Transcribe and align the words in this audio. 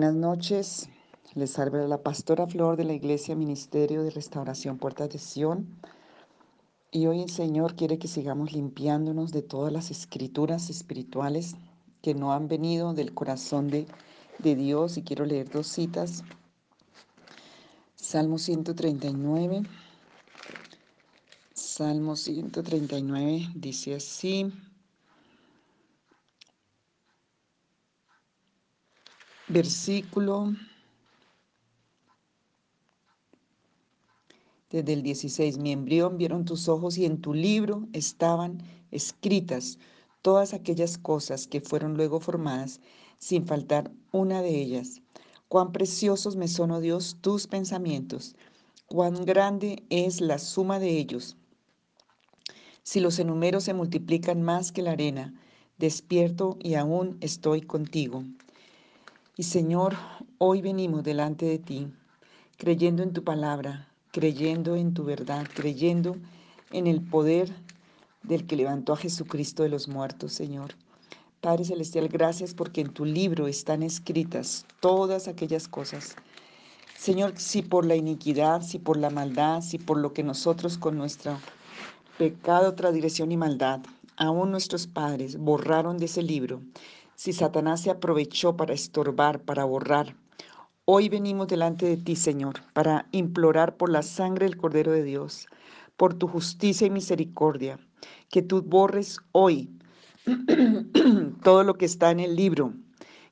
Buenas 0.00 0.16
noches, 0.16 0.88
les 1.34 1.50
salve 1.50 1.86
la 1.86 2.02
pastora 2.02 2.46
Flor 2.46 2.78
de 2.78 2.84
la 2.84 2.94
Iglesia 2.94 3.36
Ministerio 3.36 4.02
de 4.02 4.08
Restauración 4.08 4.78
Puertas 4.78 5.10
de 5.10 5.18
Sion. 5.18 5.78
Y 6.90 7.04
hoy 7.04 7.20
el 7.20 7.28
Señor 7.28 7.76
quiere 7.76 7.98
que 7.98 8.08
sigamos 8.08 8.50
limpiándonos 8.50 9.30
de 9.30 9.42
todas 9.42 9.70
las 9.70 9.90
escrituras 9.90 10.70
espirituales 10.70 11.54
que 12.00 12.14
no 12.14 12.32
han 12.32 12.48
venido 12.48 12.94
del 12.94 13.12
corazón 13.12 13.68
de, 13.68 13.86
de 14.38 14.56
Dios. 14.56 14.96
Y 14.96 15.02
quiero 15.02 15.26
leer 15.26 15.50
dos 15.50 15.66
citas. 15.66 16.24
Salmo 17.94 18.38
139. 18.38 19.64
Salmo 21.52 22.16
139 22.16 23.50
dice 23.54 23.96
así. 23.96 24.50
Versículo 29.50 30.54
desde 34.70 34.92
el 34.92 35.02
16, 35.02 35.58
mi 35.58 35.72
embrión 35.72 36.16
vieron 36.16 36.44
tus 36.44 36.68
ojos 36.68 36.96
y 36.96 37.04
en 37.04 37.20
tu 37.20 37.34
libro 37.34 37.88
estaban 37.92 38.62
escritas 38.92 39.78
todas 40.22 40.54
aquellas 40.54 40.98
cosas 40.98 41.48
que 41.48 41.60
fueron 41.60 41.96
luego 41.96 42.20
formadas, 42.20 42.80
sin 43.18 43.44
faltar 43.46 43.90
una 44.12 44.42
de 44.42 44.60
ellas. 44.60 45.02
Cuán 45.48 45.72
preciosos 45.72 46.36
me 46.36 46.46
son, 46.46 46.70
oh 46.70 46.80
Dios, 46.80 47.16
tus 47.20 47.48
pensamientos, 47.48 48.36
cuán 48.86 49.24
grande 49.24 49.82
es 49.90 50.20
la 50.20 50.38
suma 50.38 50.78
de 50.78 50.96
ellos. 50.96 51.36
Si 52.84 53.00
los 53.00 53.18
enumeros 53.18 53.64
se 53.64 53.74
multiplican 53.74 54.42
más 54.42 54.70
que 54.70 54.82
la 54.82 54.92
arena, 54.92 55.34
despierto 55.78 56.56
y 56.60 56.74
aún 56.74 57.18
estoy 57.20 57.62
contigo. 57.62 58.22
Y 59.36 59.44
Señor, 59.44 59.94
hoy 60.38 60.60
venimos 60.60 61.04
delante 61.04 61.46
de 61.46 61.58
ti, 61.58 61.86
creyendo 62.56 63.02
en 63.02 63.12
tu 63.12 63.22
palabra, 63.22 63.88
creyendo 64.10 64.74
en 64.74 64.92
tu 64.92 65.04
verdad, 65.04 65.46
creyendo 65.54 66.16
en 66.72 66.88
el 66.88 67.00
poder 67.00 67.54
del 68.24 68.46
que 68.46 68.56
levantó 68.56 68.92
a 68.92 68.96
Jesucristo 68.96 69.62
de 69.62 69.68
los 69.68 69.86
muertos, 69.86 70.32
Señor. 70.32 70.74
Padre 71.40 71.64
Celestial, 71.64 72.08
gracias 72.08 72.54
porque 72.54 72.80
en 72.80 72.92
tu 72.92 73.04
libro 73.04 73.46
están 73.46 73.84
escritas 73.84 74.66
todas 74.80 75.28
aquellas 75.28 75.68
cosas. 75.68 76.16
Señor, 76.98 77.32
si 77.36 77.62
por 77.62 77.86
la 77.86 77.94
iniquidad, 77.94 78.62
si 78.62 78.78
por 78.78 78.96
la 78.98 79.10
maldad, 79.10 79.62
si 79.62 79.78
por 79.78 79.96
lo 79.96 80.12
que 80.12 80.24
nosotros 80.24 80.76
con 80.76 80.98
nuestro 80.98 81.38
pecado, 82.18 82.74
transgresión 82.74 83.30
y 83.32 83.36
maldad, 83.36 83.80
aún 84.16 84.50
nuestros 84.50 84.86
padres 84.86 85.38
borraron 85.38 85.96
de 85.96 86.06
ese 86.06 86.22
libro, 86.22 86.60
si 87.20 87.34
Satanás 87.34 87.82
se 87.82 87.90
aprovechó 87.90 88.56
para 88.56 88.72
estorbar, 88.72 89.42
para 89.42 89.66
borrar. 89.66 90.16
Hoy 90.86 91.10
venimos 91.10 91.48
delante 91.48 91.84
de 91.84 91.98
ti, 91.98 92.16
Señor, 92.16 92.62
para 92.72 93.08
implorar 93.12 93.76
por 93.76 93.90
la 93.90 94.00
sangre 94.02 94.46
del 94.46 94.56
Cordero 94.56 94.90
de 94.90 95.02
Dios, 95.04 95.46
por 95.98 96.14
tu 96.14 96.26
justicia 96.28 96.86
y 96.86 96.90
misericordia, 96.90 97.78
que 98.30 98.40
tú 98.40 98.62
borres 98.62 99.18
hoy 99.32 99.68
todo 101.44 101.62
lo 101.62 101.74
que 101.74 101.84
está 101.84 102.10
en 102.10 102.20
el 102.20 102.36
libro, 102.36 102.72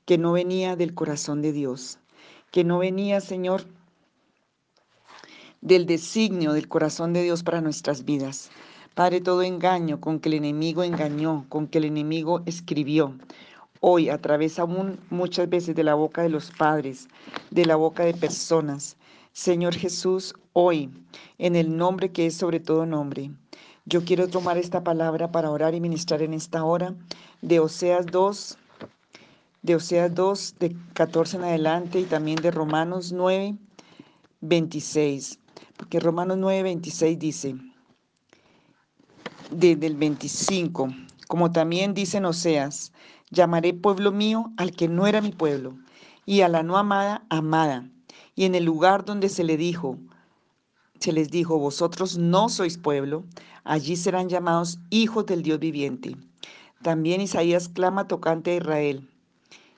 que 0.05 0.19
no 0.19 0.33
venía 0.33 0.77
del 0.77 0.93
corazón 0.93 1.41
de 1.41 1.55
Dios, 1.55 1.99
que 2.51 2.65
no 2.65 2.81
venía, 2.81 3.23
Señor, 3.23 3.63
del 5.63 5.87
designio 5.87 6.53
del 6.53 6.69
corazón 6.69 7.15
de 7.15 7.23
Dios 7.23 7.43
para 7.43 7.63
nuestras 7.63 8.05
vidas. 8.05 8.51
Padre, 8.95 9.23
todo 9.23 9.43
engaño 9.43 9.99
con 9.99 10.21
que 10.21 10.29
el 10.29 10.35
enemigo 10.35 10.83
engañó, 10.83 11.47
con 11.49 11.69
que 11.69 11.79
el 11.79 11.87
enemigo 11.87 12.43
escribió, 12.45 13.15
hoy 13.81 14.09
a 14.09 14.19
través 14.19 14.59
aún 14.59 14.99
muchas 15.11 15.49
veces 15.49 15.75
de 15.75 15.85
la 15.85 15.95
boca 15.95 16.23
de 16.23 16.29
los 16.29 16.51
padres, 16.51 17.09
de 17.51 17.65
la 17.65 17.77
boca 17.77 18.05
de 18.05 18.15
personas. 18.15 18.97
Señor 19.33 19.75
Jesús, 19.75 20.35
hoy, 20.53 20.91
en 21.39 21.57
el 21.57 21.77
nombre 21.77 22.11
que 22.11 22.27
es 22.27 22.35
sobre 22.35 22.61
todo 22.61 22.87
nombre, 22.87 23.31
yo 23.87 24.05
quiero 24.05 24.29
tomar 24.29 24.59
esta 24.59 24.85
palabra 24.85 25.31
para 25.33 25.51
orar 25.51 25.75
y 25.75 25.81
ministrar 25.81 26.23
en 26.23 26.35
esta 26.35 26.65
hora 26.65 26.95
de 27.41 27.61
Oseas 27.61 28.07
2, 28.07 28.59
de 29.63 29.75
Oseas 29.77 30.15
2, 30.15 30.57
de 30.59 30.77
14 30.95 31.37
en 31.37 31.45
adelante 31.45 32.01
y 32.01 32.05
también 32.05 32.37
de 32.37 32.51
Romanos 32.51 33.13
9, 33.13 33.57
26. 34.41 35.39
Porque 35.77 36.01
Romanos 36.01 36.37
9, 36.39 36.65
26 36.65 37.19
dice, 37.19 37.57
desde 39.51 39.87
el 39.87 39.97
25, 39.97 40.89
como 41.27 41.53
también 41.53 41.95
dicen 41.95 42.25
Oseas, 42.25 42.93
Llamaré 43.31 43.75
pueblo 43.75 44.13
mío 44.13 44.53
al 44.57 44.73
que 44.73 44.89
no 44.89 45.07
era 45.07 45.21
mi 45.21 45.33
pueblo, 45.33 45.77
y 46.25 46.41
a 46.41 46.49
la 46.49 46.63
no 46.63 46.79
amada, 46.79 47.25
amada. 47.29 47.89
Y 48.35 48.45
en 48.45 48.55
el 48.55 48.65
lugar 48.65 49.05
donde 49.05 49.29
se 49.29 49.45
le 49.45 49.57
dijo, 49.57 49.99
se 51.01 51.13
les 51.13 51.31
dijo, 51.31 51.59
vosotros 51.59 52.19
no 52.19 52.49
sois 52.49 52.79
pueblo, 52.79 53.25
allí 53.65 53.97
serán 53.97 54.29
llamados 54.29 54.79
hijos 54.91 55.27
del 55.27 55.43
Dios 55.43 55.59
viviente. 55.59 56.17
También 56.83 57.21
Isaías 57.21 57.69
clama 57.69 58.09
tocante 58.09 58.53
a 58.53 58.57
Israel. 58.57 59.09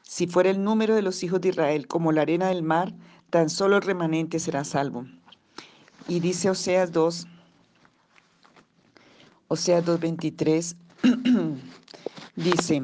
Si 0.03 0.27
fuera 0.27 0.51
el 0.51 0.63
número 0.63 0.95
de 0.95 1.03
los 1.03 1.23
hijos 1.23 1.41
de 1.41 1.49
Israel 1.51 1.87
como 1.87 2.13
la 2.13 2.23
arena 2.23 2.49
del 2.49 2.63
mar, 2.63 2.95
tan 3.31 3.49
solo 3.49 3.77
el 3.77 3.83
remanente 3.83 4.39
será 4.39 4.65
salvo. 4.65 5.07
Y 6.09 6.21
dice 6.21 6.51
Oseas 6.51 6.93
2, 6.93 7.27
Oseas 9.49 9.85
2.23, 9.85 10.77
dice, 12.37 12.83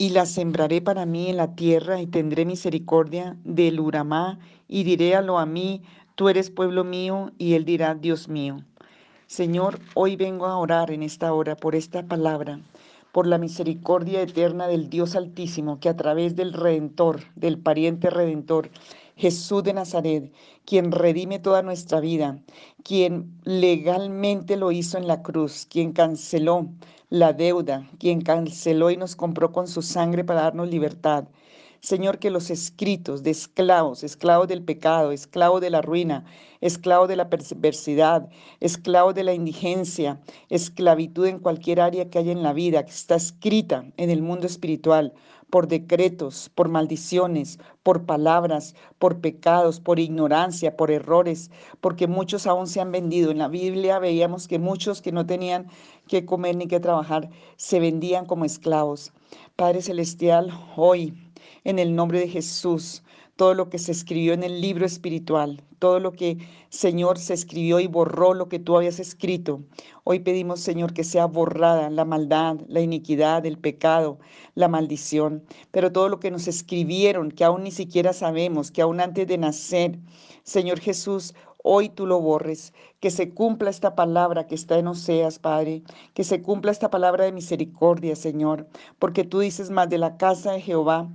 y 0.00 0.10
la 0.10 0.26
sembraré 0.26 0.80
para 0.80 1.06
mí 1.06 1.28
en 1.28 1.36
la 1.36 1.56
tierra 1.56 2.00
y 2.00 2.06
tendré 2.06 2.44
misericordia 2.44 3.36
del 3.42 3.80
Uramá 3.80 4.38
y 4.68 4.84
diré 4.84 5.16
a 5.16 5.22
lo 5.22 5.40
a 5.40 5.46
mí, 5.46 5.82
tú 6.14 6.28
eres 6.28 6.50
pueblo 6.50 6.84
mío 6.84 7.32
y 7.36 7.54
él 7.54 7.64
dirá, 7.64 7.96
Dios 7.96 8.28
mío. 8.28 8.64
Señor, 9.26 9.80
hoy 9.94 10.14
vengo 10.14 10.46
a 10.46 10.56
orar 10.56 10.92
en 10.92 11.02
esta 11.02 11.32
hora 11.32 11.56
por 11.56 11.74
esta 11.74 12.04
palabra, 12.04 12.60
por 13.10 13.26
la 13.26 13.38
misericordia 13.38 14.22
eterna 14.22 14.68
del 14.68 14.88
Dios 14.88 15.16
Altísimo 15.16 15.80
que 15.80 15.88
a 15.88 15.96
través 15.96 16.36
del 16.36 16.52
Redentor, 16.52 17.22
del 17.34 17.58
pariente 17.58 18.08
Redentor, 18.08 18.70
Jesús 19.18 19.64
de 19.64 19.72
Nazaret, 19.72 20.32
quien 20.64 20.92
redime 20.92 21.40
toda 21.40 21.62
nuestra 21.62 21.98
vida, 21.98 22.38
quien 22.84 23.40
legalmente 23.42 24.56
lo 24.56 24.70
hizo 24.70 24.96
en 24.96 25.08
la 25.08 25.22
cruz, 25.22 25.66
quien 25.68 25.92
canceló 25.92 26.68
la 27.10 27.32
deuda, 27.32 27.90
quien 27.98 28.20
canceló 28.20 28.92
y 28.92 28.96
nos 28.96 29.16
compró 29.16 29.50
con 29.50 29.66
su 29.66 29.82
sangre 29.82 30.22
para 30.22 30.42
darnos 30.42 30.68
libertad. 30.68 31.24
Señor, 31.80 32.18
que 32.18 32.30
los 32.30 32.50
escritos 32.50 33.24
de 33.24 33.30
esclavos, 33.30 34.04
esclavos 34.04 34.46
del 34.46 34.62
pecado, 34.62 35.10
esclavos 35.10 35.60
de 35.60 35.70
la 35.70 35.82
ruina, 35.82 36.24
esclavos 36.60 37.08
de 37.08 37.16
la 37.16 37.28
perversidad, 37.28 38.28
esclavos 38.60 39.14
de 39.14 39.24
la 39.24 39.32
indigencia, 39.32 40.20
esclavitud 40.48 41.26
en 41.26 41.40
cualquier 41.40 41.80
área 41.80 42.08
que 42.08 42.18
haya 42.18 42.32
en 42.32 42.42
la 42.44 42.52
vida, 42.52 42.84
que 42.84 42.90
está 42.92 43.16
escrita 43.16 43.84
en 43.96 44.10
el 44.10 44.22
mundo 44.22 44.46
espiritual, 44.46 45.12
por 45.50 45.68
decretos, 45.68 46.50
por 46.54 46.68
maldiciones, 46.68 47.58
por 47.82 48.04
palabras, 48.04 48.74
por 48.98 49.20
pecados, 49.20 49.80
por 49.80 49.98
ignorancia, 49.98 50.76
por 50.76 50.90
errores, 50.90 51.50
porque 51.80 52.06
muchos 52.06 52.46
aún 52.46 52.66
se 52.66 52.80
han 52.80 52.92
vendido. 52.92 53.30
En 53.30 53.38
la 53.38 53.48
Biblia 53.48 53.98
veíamos 53.98 54.48
que 54.48 54.58
muchos 54.58 55.00
que 55.00 55.12
no 55.12 55.26
tenían 55.26 55.68
que 56.06 56.24
comer 56.24 56.56
ni 56.56 56.66
que 56.66 56.80
trabajar 56.80 57.30
se 57.56 57.80
vendían 57.80 58.26
como 58.26 58.44
esclavos. 58.44 59.12
Padre 59.56 59.82
Celestial, 59.82 60.50
hoy, 60.76 61.14
en 61.64 61.78
el 61.78 61.94
nombre 61.94 62.20
de 62.20 62.28
Jesús, 62.28 63.02
todo 63.38 63.54
lo 63.54 63.70
que 63.70 63.78
se 63.78 63.92
escribió 63.92 64.32
en 64.32 64.42
el 64.42 64.60
libro 64.60 64.84
espiritual, 64.84 65.62
todo 65.78 66.00
lo 66.00 66.10
que, 66.10 66.38
Señor, 66.70 67.18
se 67.18 67.34
escribió 67.34 67.78
y 67.78 67.86
borró 67.86 68.34
lo 68.34 68.48
que 68.48 68.58
tú 68.58 68.76
habías 68.76 68.98
escrito. 68.98 69.62
Hoy 70.02 70.18
pedimos, 70.18 70.58
Señor, 70.58 70.92
que 70.92 71.04
sea 71.04 71.26
borrada 71.26 71.88
la 71.88 72.04
maldad, 72.04 72.56
la 72.66 72.80
iniquidad, 72.80 73.46
el 73.46 73.56
pecado, 73.56 74.18
la 74.56 74.66
maldición, 74.66 75.44
pero 75.70 75.92
todo 75.92 76.08
lo 76.08 76.18
que 76.18 76.32
nos 76.32 76.48
escribieron, 76.48 77.30
que 77.30 77.44
aún 77.44 77.62
ni 77.62 77.70
siquiera 77.70 78.12
sabemos, 78.12 78.72
que 78.72 78.82
aún 78.82 78.98
antes 79.00 79.28
de 79.28 79.38
nacer, 79.38 80.00
Señor 80.42 80.80
Jesús, 80.80 81.32
hoy 81.62 81.90
tú 81.90 82.06
lo 82.06 82.20
borres, 82.20 82.72
que 82.98 83.12
se 83.12 83.30
cumpla 83.30 83.70
esta 83.70 83.94
palabra 83.94 84.48
que 84.48 84.56
está 84.56 84.80
en 84.80 84.88
Oseas, 84.88 85.38
Padre, 85.38 85.84
que 86.12 86.24
se 86.24 86.42
cumpla 86.42 86.72
esta 86.72 86.90
palabra 86.90 87.24
de 87.24 87.30
misericordia, 87.30 88.16
Señor, 88.16 88.66
porque 88.98 89.22
tú 89.22 89.38
dices 89.38 89.70
más 89.70 89.88
de 89.88 89.98
la 89.98 90.16
casa 90.16 90.50
de 90.54 90.60
Jehová 90.60 91.08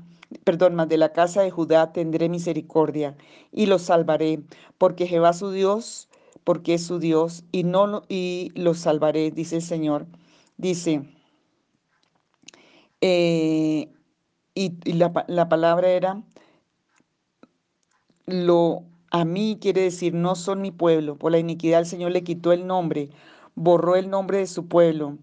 perdón, 0.43 0.75
más 0.75 0.89
de 0.89 0.97
la 0.97 1.13
casa 1.13 1.41
de 1.41 1.51
Judá 1.51 1.91
tendré 1.93 2.29
misericordia 2.29 3.15
y 3.51 3.65
los 3.65 3.83
salvaré, 3.83 4.41
porque 4.77 5.07
Jehová 5.07 5.33
su 5.33 5.51
Dios, 5.51 6.09
porque 6.43 6.75
es 6.75 6.85
su 6.85 6.99
Dios, 6.99 7.43
y 7.51 7.63
no 7.63 8.03
y 8.09 8.51
los 8.55 8.79
salvaré, 8.79 9.31
dice 9.31 9.57
el 9.57 9.61
Señor. 9.61 10.07
Dice, 10.57 11.03
eh, 13.01 13.89
y, 14.55 14.93
la, 14.93 15.25
la, 15.27 15.49
palabra 15.49 15.89
era, 15.89 16.23
lo 18.25 18.83
a 19.11 19.25
mí 19.25 19.57
quiere 19.61 19.81
decir, 19.81 20.13
no 20.13 20.35
son 20.35 20.61
mi 20.61 20.71
pueblo, 20.71 21.17
por 21.17 21.31
la 21.31 21.39
iniquidad 21.39 21.81
el 21.81 21.85
Señor 21.85 22.11
le 22.11 22.23
quitó 22.23 22.51
el 22.51 22.67
nombre, 22.67 23.09
borró 23.55 23.95
el 23.95 24.09
nombre 24.09 24.39
de 24.39 24.47
su 24.47 24.67
pueblo, 24.67 25.17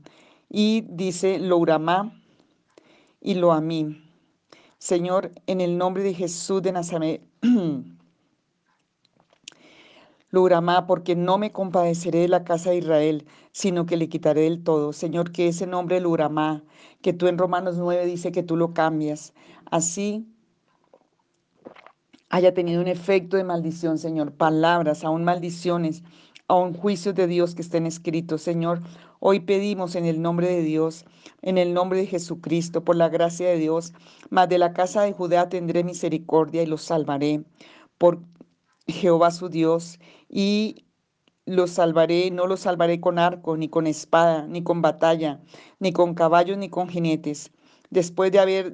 y 0.49 0.83
dice, 0.89 1.39
lo 1.39 1.59
uramá 1.59 2.13
y 3.21 3.35
lo 3.35 3.53
a 3.53 3.61
mí 3.61 4.10
Señor, 4.81 5.33
en 5.47 5.61
el 5.61 5.77
nombre 5.77 6.03
de 6.03 6.15
Jesús 6.15 6.63
de 6.63 6.73
Nazaret. 6.73 7.23
Luramá, 10.31 10.87
porque 10.87 11.15
no 11.17 11.37
me 11.39 11.53
compadeceré 11.53 12.21
de 12.21 12.29
la 12.29 12.45
casa 12.45 12.71
de 12.71 12.79
Israel, 12.79 13.27
sino 13.53 13.85
que 13.85 13.99
le 13.99 14.09
quitaré 14.09 14.43
del 14.43 14.65
todo. 14.65 14.95
Señor, 14.95 15.33
que 15.33 15.49
ese 15.49 15.67
nombre 15.67 16.01
Luramá, 16.01 16.65
que 17.03 17.13
tú 17.13 17.27
en 17.27 17.37
Romanos 17.37 17.77
9 17.77 18.07
dice 18.07 18.33
que 18.33 18.43
tú 18.43 18.57
lo 18.57 18.73
cambias. 18.73 19.35
Así 19.67 20.27
haya 22.31 22.55
tenido 22.55 22.81
un 22.81 22.89
efecto 22.89 23.37
de 23.37 23.45
maldición, 23.45 23.99
Señor. 23.99 24.33
Palabras, 24.33 25.05
aún 25.05 25.25
maldiciones, 25.25 26.05
aún 26.49 26.73
juicios 26.73 27.15
de 27.15 27.27
Dios 27.27 27.55
que 27.55 27.63
estén 27.63 27.85
escritos, 27.85 28.41
Señor. 28.41 28.81
Hoy 29.23 29.41
pedimos 29.41 29.97
en 29.97 30.07
el 30.07 30.23
nombre 30.23 30.49
de 30.49 30.63
Dios, 30.63 31.05
en 31.43 31.59
el 31.59 31.75
nombre 31.75 31.99
de 31.99 32.07
Jesucristo, 32.07 32.83
por 32.83 32.97
la 32.97 33.11
gracia 33.11 33.51
de 33.51 33.59
Dios, 33.59 33.93
mas 34.31 34.49
de 34.49 34.57
la 34.57 34.73
casa 34.73 35.03
de 35.03 35.13
Judá 35.13 35.51
tendré 35.51 35.85
misericordia 35.85 36.63
y 36.63 36.67
los 36.67 36.81
salvaré. 36.81 37.45
Por 37.99 38.23
Jehová 38.87 39.31
su 39.31 39.51
Dios, 39.51 39.99
y 40.31 40.87
los 41.45 41.73
salvaré, 41.73 42.31
no 42.31 42.47
los 42.47 42.61
salvaré 42.61 42.99
con 42.99 43.19
arco, 43.19 43.59
ni 43.59 43.69
con 43.69 43.87
espada, 43.87 44.47
ni 44.47 44.63
con 44.63 44.81
batalla, 44.81 45.43
ni 45.81 45.93
con 45.93 46.15
caballos, 46.15 46.57
ni 46.57 46.71
con 46.71 46.89
jinetes. 46.89 47.53
Después 47.91 48.33
de 48.33 48.39
haber 48.39 48.73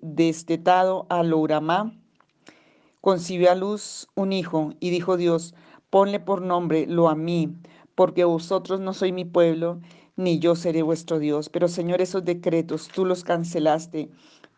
destetado 0.00 1.06
a 1.10 1.22
Louramá, 1.22 1.96
concibió 3.00 3.52
a 3.52 3.54
luz 3.54 4.08
un 4.16 4.32
hijo, 4.32 4.72
y 4.80 4.90
dijo 4.90 5.16
Dios, 5.16 5.54
ponle 5.90 6.18
por 6.18 6.42
nombre 6.42 6.86
lo 6.88 7.08
a 7.08 7.14
mí, 7.14 7.54
porque 7.96 8.24
vosotros 8.24 8.78
no 8.80 8.94
sois 8.94 9.12
mi 9.12 9.24
pueblo, 9.24 9.80
ni 10.16 10.38
yo 10.38 10.54
seré 10.54 10.82
vuestro 10.82 11.18
Dios. 11.18 11.48
Pero 11.48 11.66
Señor, 11.68 12.00
esos 12.00 12.24
decretos 12.24 12.88
tú 12.88 13.04
los 13.04 13.24
cancelaste, 13.24 14.10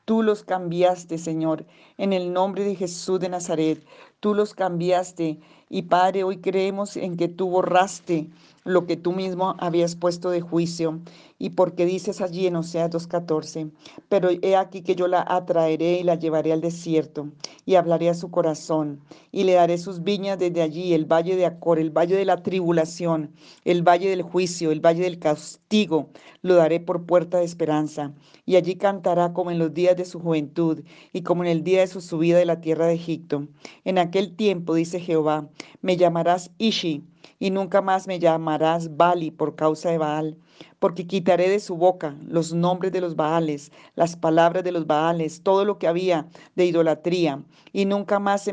tú 0.05 0.23
los 0.23 0.44
cambiaste, 0.44 1.19
Señor, 1.19 1.64
en 1.99 2.12
el 2.12 2.33
nombre 2.33 2.65
de 2.65 2.77
Jesús 2.77 3.21
de 3.21 3.29
Nazaret, 3.29 3.85
tú 4.21 4.35
los 4.35 4.55
cambiaste. 4.55 5.41
Y 5.69 5.83
Padre, 5.83 6.25
hoy 6.25 6.39
creemos 6.39 6.97
en 6.97 7.17
que 7.17 7.29
tú 7.29 7.50
borraste 7.50 8.31
lo 8.65 8.87
que 8.87 8.97
tú 8.97 9.12
mismo 9.12 9.55
habías 9.59 9.97
puesto 9.97 10.31
de 10.31 10.41
juicio. 10.41 11.00
Y 11.39 11.50
porque 11.50 11.87
dices 11.87 12.21
allí 12.21 12.47
en 12.47 12.56
Oseas 12.56 12.91
2.14, 12.91 13.71
pero 14.09 14.29
he 14.43 14.56
aquí 14.56 14.83
que 14.83 14.95
yo 14.95 15.06
la 15.06 15.25
atraeré 15.27 16.00
y 16.00 16.03
la 16.03 16.17
llevaré 16.17 16.53
al 16.53 16.61
desierto 16.61 17.29
y 17.65 17.77
hablaré 17.77 18.09
a 18.09 18.15
su 18.15 18.31
corazón 18.31 19.00
y 19.31 19.45
le 19.45 19.53
daré 19.53 19.79
sus 19.79 20.03
viñas 20.03 20.39
desde 20.39 20.62
allí, 20.62 20.95
el 20.95 21.05
valle 21.05 21.37
de 21.37 21.47
Acor, 21.47 21.79
el 21.79 21.91
valle 21.91 22.17
de 22.17 22.25
la 22.25 22.43
tribulación, 22.43 23.31
el 23.65 23.83
valle 23.83 24.11
del 24.11 24.23
juicio, 24.23 24.73
el 24.73 24.81
valle 24.81 25.03
del 25.03 25.19
castigo, 25.19 26.11
lo 26.43 26.55
daré 26.56 26.81
por 26.81 27.06
puerta 27.06 27.39
de 27.39 27.45
esperanza. 27.45 28.12
Y 28.45 28.56
allí 28.56 28.77
cantará 28.77 29.33
como 29.33 29.50
en 29.50 29.59
los 29.59 29.73
días 29.73 29.97
de 29.97 30.05
su 30.05 30.19
juventud 30.21 30.83
y 31.12 31.23
como 31.23 31.45
en 31.45 31.50
el 31.50 31.62
día 31.62 31.81
de 31.81 31.87
su 31.88 32.00
subida 32.00 32.38
de 32.38 32.44
la 32.44 32.61
tierra 32.61 32.87
de 32.87 32.94
Egipto. 32.94 33.49
En 33.85 33.99
aquel 33.99 34.37
tiempo, 34.37 34.75
dice 34.75 35.00
Jehová, 35.00 35.49
me 35.82 35.96
llamarás 35.96 36.50
Ishi 36.58 37.02
y 37.38 37.50
nunca 37.50 37.82
más 37.82 38.06
me 38.06 38.19
llamarás 38.19 38.96
Bali 38.96 39.31
por 39.31 39.55
causa 39.56 39.90
de 39.90 39.99
Baal, 39.99 40.37
porque 40.79 41.06
quitaré 41.06 41.49
de 41.49 41.61
su 41.61 41.76
boca 41.76 42.17
los 42.26 42.52
nombres 42.52 42.93
de 42.93 43.00
los 43.00 43.17
Baales, 43.17 43.73
las 43.94 44.17
palabras 44.17 44.64
de 44.64 44.73
los 44.73 44.87
Baales, 44.87 45.43
todo 45.43 45.64
lo 45.64 45.79
que 45.79 45.88
había 45.88 46.29
de 46.56 46.67
idolatría, 46.67 47.43
y 47.73 47.85
nunca 47.85 48.19
más 48.19 48.43
se, 48.43 48.52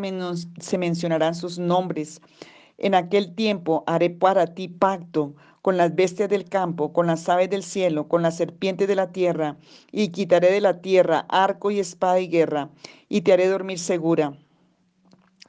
se 0.59 0.77
mencionarán 0.77 1.35
sus 1.35 1.59
nombres. 1.59 2.21
En 2.77 2.93
aquel 2.93 3.33
tiempo 3.33 3.83
haré 3.87 4.09
para 4.09 4.47
ti 4.47 4.67
pacto 4.67 5.33
con 5.65 5.77
las 5.77 5.95
bestias 5.95 6.29
del 6.29 6.47
campo, 6.47 6.93
con 6.93 7.07
las 7.07 7.27
aves 7.27 7.49
del 7.49 7.63
cielo, 7.63 8.07
con 8.07 8.21
las 8.21 8.37
serpientes 8.37 8.87
de 8.87 8.93
la 8.93 9.11
tierra, 9.11 9.57
y 9.91 10.09
quitaré 10.09 10.51
de 10.51 10.61
la 10.61 10.79
tierra 10.79 11.25
arco 11.27 11.71
y 11.71 11.79
espada 11.79 12.19
y 12.19 12.27
guerra, 12.27 12.69
y 13.09 13.21
te 13.21 13.33
haré 13.33 13.47
dormir 13.47 13.79
segura. 13.79 14.37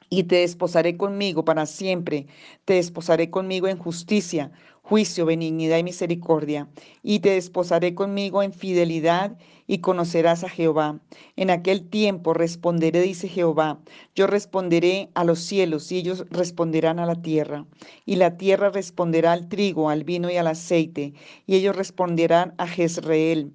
Y 0.09 0.23
te 0.23 0.37
desposaré 0.37 0.97
conmigo 0.97 1.45
para 1.45 1.67
siempre, 1.67 2.25
te 2.65 2.73
desposaré 2.73 3.29
conmigo 3.29 3.67
en 3.67 3.77
justicia, 3.77 4.51
juicio, 4.87 5.25
benignidad 5.25 5.79
y 5.79 5.83
misericordia, 5.83 6.69
y 7.03 7.19
te 7.19 7.31
desposaré 7.31 7.93
conmigo 7.93 8.41
en 8.41 8.53
fidelidad 8.53 9.37
y 9.67 9.79
conocerás 9.79 10.45
a 10.45 10.49
Jehová. 10.49 11.01
En 11.35 11.49
aquel 11.49 11.89
tiempo 11.89 12.33
responderé, 12.33 13.01
dice 13.01 13.27
Jehová, 13.27 13.81
yo 14.15 14.27
responderé 14.27 15.09
a 15.13 15.25
los 15.25 15.39
cielos 15.39 15.91
y 15.91 15.97
ellos 15.97 16.23
responderán 16.29 16.99
a 16.99 17.05
la 17.05 17.21
tierra, 17.21 17.65
y 18.05 18.15
la 18.15 18.37
tierra 18.37 18.69
responderá 18.69 19.33
al 19.33 19.49
trigo, 19.49 19.89
al 19.89 20.05
vino 20.05 20.31
y 20.31 20.37
al 20.37 20.47
aceite, 20.47 21.13
y 21.45 21.55
ellos 21.55 21.75
responderán 21.75 22.53
a 22.57 22.65
Jezreel 22.65 23.51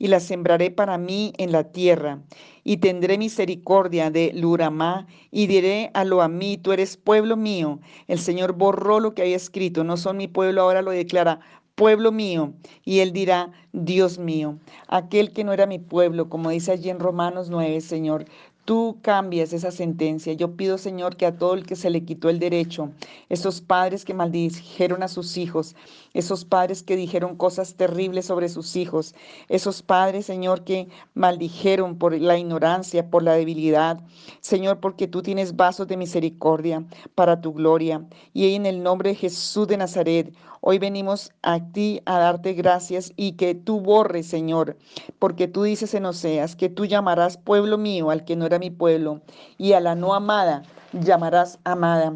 y 0.00 0.08
la 0.08 0.18
sembraré 0.18 0.70
para 0.70 0.98
mí 0.98 1.32
en 1.36 1.52
la 1.52 1.62
tierra. 1.64 2.20
Y 2.64 2.78
tendré 2.78 3.18
misericordia 3.18 4.10
de 4.10 4.32
Luramá 4.34 5.06
y 5.30 5.46
diré 5.46 5.90
a 5.94 6.04
lo 6.04 6.26
mí, 6.28 6.56
tú 6.56 6.72
eres 6.72 6.96
pueblo 6.96 7.36
mío. 7.36 7.78
El 8.08 8.18
Señor 8.18 8.54
borró 8.54 8.98
lo 8.98 9.14
que 9.14 9.22
había 9.22 9.36
escrito, 9.36 9.84
no 9.84 9.96
son 9.96 10.16
mi 10.16 10.26
pueblo, 10.26 10.62
ahora 10.62 10.82
lo 10.82 10.90
declara 10.90 11.40
pueblo 11.74 12.12
mío. 12.12 12.54
Y 12.84 13.00
él 13.00 13.12
dirá, 13.12 13.52
Dios 13.72 14.18
mío, 14.18 14.58
aquel 14.88 15.32
que 15.32 15.44
no 15.44 15.52
era 15.52 15.66
mi 15.66 15.78
pueblo, 15.78 16.30
como 16.30 16.50
dice 16.50 16.72
allí 16.72 16.88
en 16.88 16.98
Romanos 16.98 17.50
9, 17.50 17.80
Señor, 17.82 18.24
tú 18.64 18.98
cambias 19.02 19.52
esa 19.52 19.70
sentencia. 19.70 20.32
Yo 20.32 20.56
pido, 20.56 20.78
Señor, 20.78 21.16
que 21.16 21.26
a 21.26 21.36
todo 21.36 21.54
el 21.54 21.66
que 21.66 21.76
se 21.76 21.90
le 21.90 22.04
quitó 22.04 22.28
el 22.28 22.38
derecho, 22.38 22.92
esos 23.28 23.60
padres 23.60 24.04
que 24.04 24.14
maldijeron 24.14 25.02
a 25.02 25.08
sus 25.08 25.36
hijos, 25.36 25.74
esos 26.14 26.44
padres 26.44 26.82
que 26.82 26.96
dijeron 26.96 27.36
cosas 27.36 27.74
terribles 27.74 28.26
sobre 28.26 28.48
sus 28.48 28.76
hijos, 28.76 29.14
esos 29.48 29.82
padres, 29.82 30.26
Señor, 30.26 30.64
que 30.64 30.88
maldijeron 31.14 31.96
por 31.98 32.18
la 32.18 32.38
ignorancia, 32.38 33.10
por 33.10 33.22
la 33.22 33.34
debilidad, 33.34 34.00
Señor, 34.40 34.80
porque 34.80 35.06
tú 35.06 35.22
tienes 35.22 35.56
vasos 35.56 35.86
de 35.88 35.96
misericordia 35.96 36.84
para 37.14 37.40
tu 37.40 37.52
gloria. 37.52 38.06
Y 38.32 38.54
en 38.54 38.66
el 38.66 38.82
nombre 38.82 39.10
de 39.10 39.16
Jesús 39.16 39.68
de 39.68 39.76
Nazaret, 39.76 40.34
Hoy 40.62 40.78
venimos 40.78 41.32
a 41.40 41.72
ti 41.72 42.02
a 42.04 42.18
darte 42.18 42.52
gracias 42.52 43.14
y 43.16 43.32
que 43.32 43.54
tú 43.54 43.80
borres, 43.80 44.26
Señor, 44.26 44.76
porque 45.18 45.48
tú 45.48 45.62
dices 45.62 45.94
en 45.94 46.04
Oseas 46.04 46.54
que 46.54 46.68
tú 46.68 46.84
llamarás 46.84 47.38
pueblo 47.38 47.78
mío 47.78 48.10
al 48.10 48.26
que 48.26 48.36
no 48.36 48.44
era 48.44 48.58
mi 48.58 48.68
pueblo 48.68 49.22
y 49.56 49.72
a 49.72 49.80
la 49.80 49.94
no 49.94 50.12
amada 50.12 50.62
llamarás 50.92 51.58
amada. 51.64 52.14